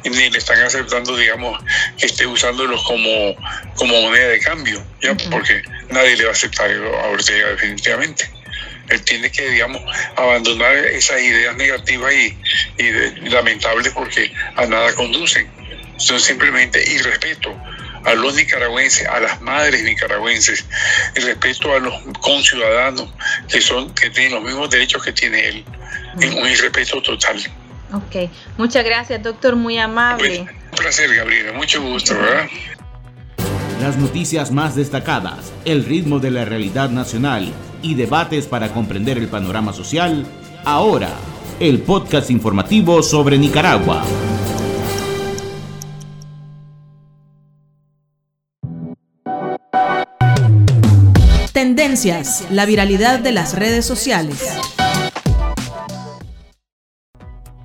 ni 0.09 0.29
le 0.29 0.37
están 0.37 0.59
aceptando, 0.61 1.15
digamos, 1.15 1.63
que 1.97 2.07
esté 2.07 2.25
usándolos 2.25 2.83
como, 2.83 3.35
como 3.75 4.01
moneda 4.01 4.29
de 4.29 4.39
cambio, 4.39 4.83
¿ya? 5.01 5.15
porque 5.29 5.61
nadie 5.89 6.15
le 6.17 6.23
va 6.23 6.29
a 6.29 6.33
aceptar 6.33 6.71
a 6.71 7.07
Ortega 7.07 7.49
definitivamente. 7.49 8.29
Él 8.91 9.01
tiene 9.03 9.31
que, 9.31 9.49
digamos, 9.49 9.81
abandonar 10.17 10.75
esas 10.75 11.21
ideas 11.21 11.55
negativas 11.55 12.13
y, 12.13 13.29
lamentables 13.29 13.93
porque 13.93 14.31
a 14.55 14.65
nada 14.65 14.93
conducen. 14.95 15.49
Son 15.97 16.19
simplemente 16.19 16.83
irrespeto 16.91 17.55
a 18.05 18.13
los 18.15 18.35
nicaragüenses, 18.35 19.07
a 19.07 19.19
las 19.19 19.41
madres 19.41 19.83
nicaragüenses, 19.83 20.65
el 21.15 21.23
respeto 21.23 21.73
a 21.73 21.79
los 21.79 21.93
conciudadanos 22.19 23.13
que 23.47 23.61
son 23.61 23.93
que 23.93 24.09
tienen 24.09 24.33
los 24.33 24.43
mismos 24.43 24.69
derechos 24.69 25.03
que 25.03 25.13
tiene 25.13 25.47
él, 25.47 25.65
un 26.15 26.49
irrespeto 26.49 27.01
total. 27.01 27.39
Ok, 27.93 28.29
muchas 28.57 28.83
gracias, 28.83 29.21
doctor, 29.21 29.55
muy 29.55 29.77
amable. 29.77 30.39
un 30.39 30.77
placer, 30.77 31.13
Gabriela, 31.13 31.53
mucho 31.53 31.81
gusto, 31.81 32.15
¿verdad? 32.15 32.47
Las 33.81 33.97
noticias 33.97 34.51
más 34.51 34.75
destacadas, 34.75 35.51
el 35.65 35.85
ritmo 35.85 36.19
de 36.19 36.31
la 36.31 36.45
realidad 36.45 36.89
nacional 36.89 37.53
y 37.81 37.95
debates 37.95 38.47
para 38.47 38.73
comprender 38.73 39.17
el 39.17 39.27
panorama 39.27 39.73
social, 39.73 40.25
ahora, 40.63 41.09
el 41.59 41.81
podcast 41.81 42.29
informativo 42.29 43.03
sobre 43.03 43.37
Nicaragua. 43.37 44.03
Tendencias, 51.51 52.45
la 52.49 52.65
viralidad 52.65 53.19
de 53.19 53.31
las 53.31 53.53
redes 53.55 53.85
sociales. 53.85 54.57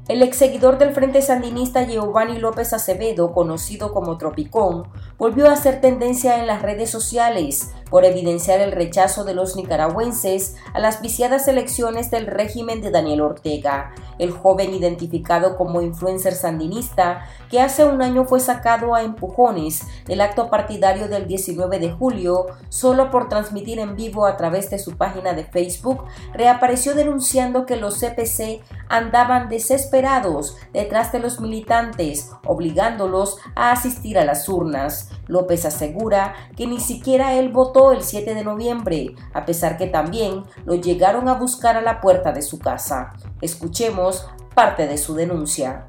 El 0.08 0.22
ex 0.22 0.36
seguidor 0.36 0.78
del 0.78 0.94
Frente 0.94 1.20
Sandinista 1.20 1.82
Giovanni 1.82 2.38
López 2.38 2.72
Acevedo, 2.72 3.32
conocido 3.32 3.92
como 3.92 4.18
Tropicón, 4.18 4.84
volvió 5.18 5.48
a 5.48 5.54
hacer 5.54 5.80
tendencia 5.80 6.38
en 6.38 6.46
las 6.46 6.62
redes 6.62 6.90
sociales 6.90 7.72
por 7.90 8.04
evidenciar 8.04 8.60
el 8.60 8.70
rechazo 8.70 9.24
de 9.24 9.34
los 9.34 9.56
nicaragüenses 9.56 10.54
a 10.74 10.78
las 10.78 11.02
viciadas 11.02 11.48
elecciones 11.48 12.12
del 12.12 12.28
régimen 12.28 12.82
de 12.82 12.92
Daniel 12.92 13.20
Ortega, 13.20 13.94
el 14.20 14.30
joven 14.30 14.74
identificado 14.74 15.56
como 15.56 15.82
influencer 15.82 16.34
sandinista 16.34 17.26
que 17.50 17.60
hace 17.60 17.84
un 17.84 18.02
año 18.02 18.24
fue 18.24 18.40
sacado 18.40 18.94
a 18.94 19.02
empujones 19.02 19.82
del 20.06 20.20
acto 20.20 20.50
partidario 20.50 21.08
del 21.08 21.26
19 21.26 21.78
de 21.78 21.90
julio 21.92 22.46
solo 22.68 23.10
por 23.10 23.28
transmitir 23.28 23.78
en 23.78 23.96
vivo 23.96 24.26
a 24.26 24.36
través 24.36 24.70
de 24.70 24.78
su 24.78 24.96
página 24.96 25.32
de 25.32 25.44
Facebook, 25.44 26.04
reapareció 26.32 26.94
denunciando 26.94 27.66
que 27.66 27.76
los 27.76 27.98
CPC 28.00 28.60
andaban 28.88 29.48
desesperados 29.48 30.56
detrás 30.72 31.12
de 31.12 31.18
los 31.18 31.40
militantes, 31.40 32.30
obligándolos 32.44 33.38
a 33.54 33.72
asistir 33.72 34.18
a 34.18 34.24
las 34.24 34.48
urnas. 34.48 35.10
López 35.26 35.64
asegura 35.64 36.34
que 36.56 36.66
ni 36.66 36.80
siquiera 36.80 37.34
él 37.34 37.50
votó 37.50 37.92
el 37.92 38.02
7 38.02 38.34
de 38.34 38.44
noviembre, 38.44 39.14
a 39.32 39.44
pesar 39.44 39.76
que 39.76 39.86
también 39.86 40.44
lo 40.64 40.74
llegaron 40.74 41.28
a 41.28 41.34
buscar 41.34 41.76
a 41.76 41.82
la 41.82 42.00
puerta 42.00 42.32
de 42.32 42.42
su 42.42 42.58
casa. 42.58 43.12
Escuchemos 43.40 44.26
parte 44.54 44.86
de 44.86 44.98
su 44.98 45.14
denuncia. 45.14 45.86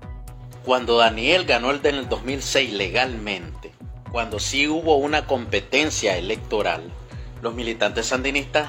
Cuando 0.67 0.97
Daniel 0.97 1.45
ganó 1.45 1.71
el 1.71 1.82
del 1.82 2.10
2006 2.10 2.73
legalmente, 2.73 3.71
cuando 4.12 4.38
sí 4.38 4.67
hubo 4.67 4.97
una 4.97 5.25
competencia 5.25 6.17
electoral, 6.17 6.91
los 7.41 7.56
militantes 7.56 8.08
sandinistas 8.08 8.67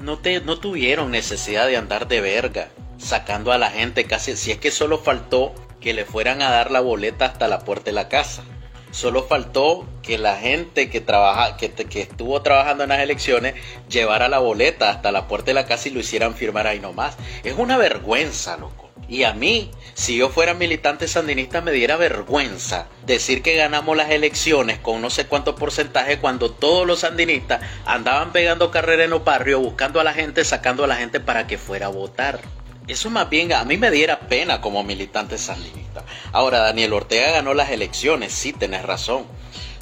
no, 0.00 0.20
te, 0.20 0.40
no 0.42 0.60
tuvieron 0.60 1.10
necesidad 1.10 1.66
de 1.66 1.76
andar 1.76 2.06
de 2.06 2.20
verga, 2.20 2.68
sacando 2.98 3.50
a 3.50 3.58
la 3.58 3.68
gente 3.68 4.04
casi, 4.04 4.36
si 4.36 4.52
es 4.52 4.58
que 4.58 4.70
solo 4.70 4.98
faltó 4.98 5.52
que 5.80 5.92
le 5.92 6.04
fueran 6.04 6.40
a 6.40 6.52
dar 6.52 6.70
la 6.70 6.78
boleta 6.78 7.24
hasta 7.24 7.48
la 7.48 7.58
puerta 7.58 7.86
de 7.86 7.94
la 7.94 8.08
casa. 8.08 8.44
Solo 8.92 9.24
faltó 9.24 9.88
que 10.02 10.18
la 10.18 10.36
gente 10.36 10.88
que, 10.88 11.00
trabaja, 11.00 11.56
que, 11.56 11.72
que 11.72 12.02
estuvo 12.02 12.42
trabajando 12.42 12.84
en 12.84 12.90
las 12.90 13.00
elecciones 13.00 13.54
llevara 13.88 14.28
la 14.28 14.38
boleta 14.38 14.88
hasta 14.88 15.10
la 15.10 15.26
puerta 15.26 15.46
de 15.46 15.54
la 15.54 15.66
casa 15.66 15.88
y 15.88 15.90
lo 15.90 15.98
hicieran 15.98 16.36
firmar 16.36 16.68
ahí 16.68 16.78
nomás. 16.78 17.16
Es 17.42 17.58
una 17.58 17.76
vergüenza, 17.76 18.56
loco. 18.56 18.89
Y 19.08 19.24
a 19.24 19.34
mí, 19.34 19.70
si 19.94 20.16
yo 20.16 20.28
fuera 20.28 20.54
militante 20.54 21.08
sandinista, 21.08 21.60
me 21.60 21.72
diera 21.72 21.96
vergüenza 21.96 22.86
decir 23.04 23.42
que 23.42 23.56
ganamos 23.56 23.96
las 23.96 24.10
elecciones 24.10 24.78
con 24.78 25.02
no 25.02 25.10
sé 25.10 25.26
cuánto 25.26 25.56
porcentaje 25.56 26.18
cuando 26.18 26.52
todos 26.52 26.86
los 26.86 27.00
sandinistas 27.00 27.60
andaban 27.86 28.30
pegando 28.32 28.70
carrera 28.70 29.04
en 29.04 29.10
los 29.10 29.24
barrios, 29.24 29.60
buscando 29.60 30.00
a 30.00 30.04
la 30.04 30.12
gente, 30.12 30.44
sacando 30.44 30.84
a 30.84 30.86
la 30.86 30.96
gente 30.96 31.18
para 31.18 31.46
que 31.46 31.58
fuera 31.58 31.86
a 31.86 31.90
votar. 31.90 32.40
Eso 32.86 33.10
más 33.10 33.30
bien 33.30 33.52
a 33.52 33.64
mí 33.64 33.76
me 33.76 33.90
diera 33.90 34.20
pena 34.20 34.60
como 34.60 34.82
militante 34.82 35.38
sandinista. 35.38 36.04
Ahora, 36.32 36.58
Daniel 36.58 36.92
Ortega 36.92 37.30
ganó 37.30 37.54
las 37.54 37.70
elecciones, 37.70 38.32
sí, 38.32 38.52
tenés 38.52 38.82
razón. 38.82 39.26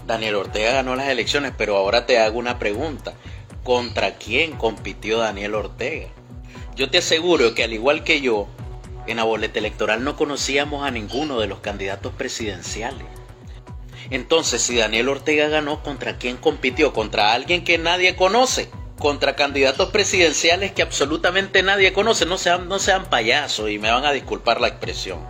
Daniel 0.06 0.36
Ortega 0.36 0.72
ganó 0.72 0.96
las 0.96 1.08
elecciones, 1.08 1.52
pero 1.56 1.76
ahora 1.76 2.06
te 2.06 2.18
hago 2.18 2.38
una 2.38 2.58
pregunta. 2.58 3.14
¿Contra 3.62 4.16
quién 4.16 4.52
compitió 4.52 5.18
Daniel 5.18 5.54
Ortega? 5.54 6.08
Yo 6.76 6.90
te 6.90 6.98
aseguro 6.98 7.54
que 7.54 7.64
al 7.64 7.72
igual 7.72 8.04
que 8.04 8.20
yo, 8.20 8.46
en 9.12 9.18
la 9.18 9.24
boleta 9.24 9.58
electoral 9.58 10.04
no 10.04 10.16
conocíamos 10.16 10.86
a 10.86 10.90
ninguno 10.90 11.40
de 11.40 11.46
los 11.46 11.60
candidatos 11.60 12.12
presidenciales. 12.14 13.06
Entonces, 14.10 14.62
si 14.62 14.76
Daniel 14.76 15.08
Ortega 15.08 15.48
ganó, 15.48 15.82
¿contra 15.82 16.18
quién 16.18 16.36
compitió? 16.36 16.92
Contra 16.92 17.32
alguien 17.32 17.64
que 17.64 17.78
nadie 17.78 18.16
conoce 18.16 18.70
contra 18.98 19.36
candidatos 19.36 19.90
presidenciales 19.90 20.72
que 20.72 20.82
absolutamente 20.82 21.62
nadie 21.62 21.92
conoce. 21.92 22.26
No 22.26 22.36
sean, 22.36 22.68
no 22.68 22.78
sean 22.78 23.06
payasos 23.06 23.70
y 23.70 23.78
me 23.78 23.90
van 23.90 24.04
a 24.04 24.12
disculpar 24.12 24.60
la 24.60 24.68
expresión. 24.68 25.20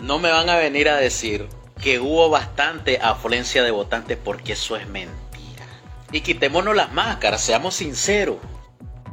No 0.00 0.18
me 0.18 0.30
van 0.30 0.48
a 0.48 0.56
venir 0.56 0.88
a 0.88 0.96
decir 0.96 1.48
que 1.80 2.00
hubo 2.00 2.30
bastante 2.30 2.98
afluencia 3.00 3.62
de 3.62 3.70
votantes 3.70 4.18
porque 4.22 4.54
eso 4.54 4.76
es 4.76 4.88
mentira. 4.88 5.66
Y 6.10 6.20
quitémonos 6.22 6.74
las 6.74 6.92
máscaras, 6.92 7.42
seamos 7.42 7.74
sinceros. 7.74 8.38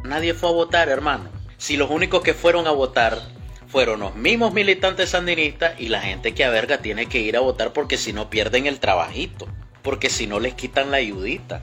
Nadie 0.04 0.34
fue 0.34 0.50
a 0.50 0.54
votar, 0.54 0.90
hermano. 0.90 1.30
Si 1.58 1.78
los 1.78 1.90
únicos 1.90 2.22
que 2.24 2.34
fueron 2.34 2.68
a 2.68 2.72
votar 2.72 3.22
fueron 3.70 4.02
los 4.02 4.16
mismos 4.16 4.54
militantes 4.54 5.12
sandinistas 5.12 5.80
y 5.80 5.88
la 5.90 6.02
gente 6.02 6.34
que 6.34 6.44
a 6.44 6.50
verga 6.50 6.80
tiene 6.80 7.06
que 7.06 7.20
ir 7.20 7.38
a 7.38 7.40
votar 7.40 7.72
porque 7.72 7.98
si 7.98 8.14
no 8.14 8.30
pierden 8.30 8.66
el 8.66 8.80
trabajito. 8.80 9.48
Porque 9.82 10.10
si 10.10 10.28
no 10.28 10.40
les 10.40 10.54
quitan 10.56 10.92
la 10.92 10.98
ayudita. 10.98 11.62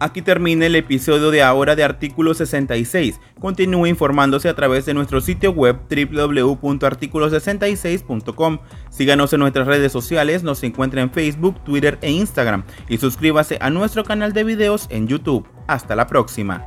Aquí 0.00 0.20
termina 0.20 0.66
el 0.66 0.74
episodio 0.74 1.30
de 1.30 1.44
ahora 1.44 1.76
de 1.76 1.84
Artículo 1.84 2.34
66. 2.34 3.20
Continúe 3.38 3.86
informándose 3.86 4.48
a 4.48 4.54
través 4.54 4.84
de 4.84 4.94
nuestro 4.94 5.20
sitio 5.20 5.52
web 5.52 5.76
www.articulo66.com. 5.88 8.58
Síganos 8.90 9.32
en 9.32 9.38
nuestras 9.38 9.68
redes 9.68 9.92
sociales, 9.92 10.42
nos 10.42 10.64
encuentra 10.64 11.02
en 11.02 11.12
Facebook, 11.12 11.62
Twitter 11.62 12.00
e 12.02 12.10
Instagram 12.10 12.64
y 12.88 12.98
suscríbase 12.98 13.58
a 13.60 13.70
nuestro 13.70 14.02
canal 14.02 14.32
de 14.32 14.42
videos 14.42 14.88
en 14.90 15.06
YouTube. 15.06 15.46
Hasta 15.68 15.94
la 15.94 16.08
próxima. 16.08 16.66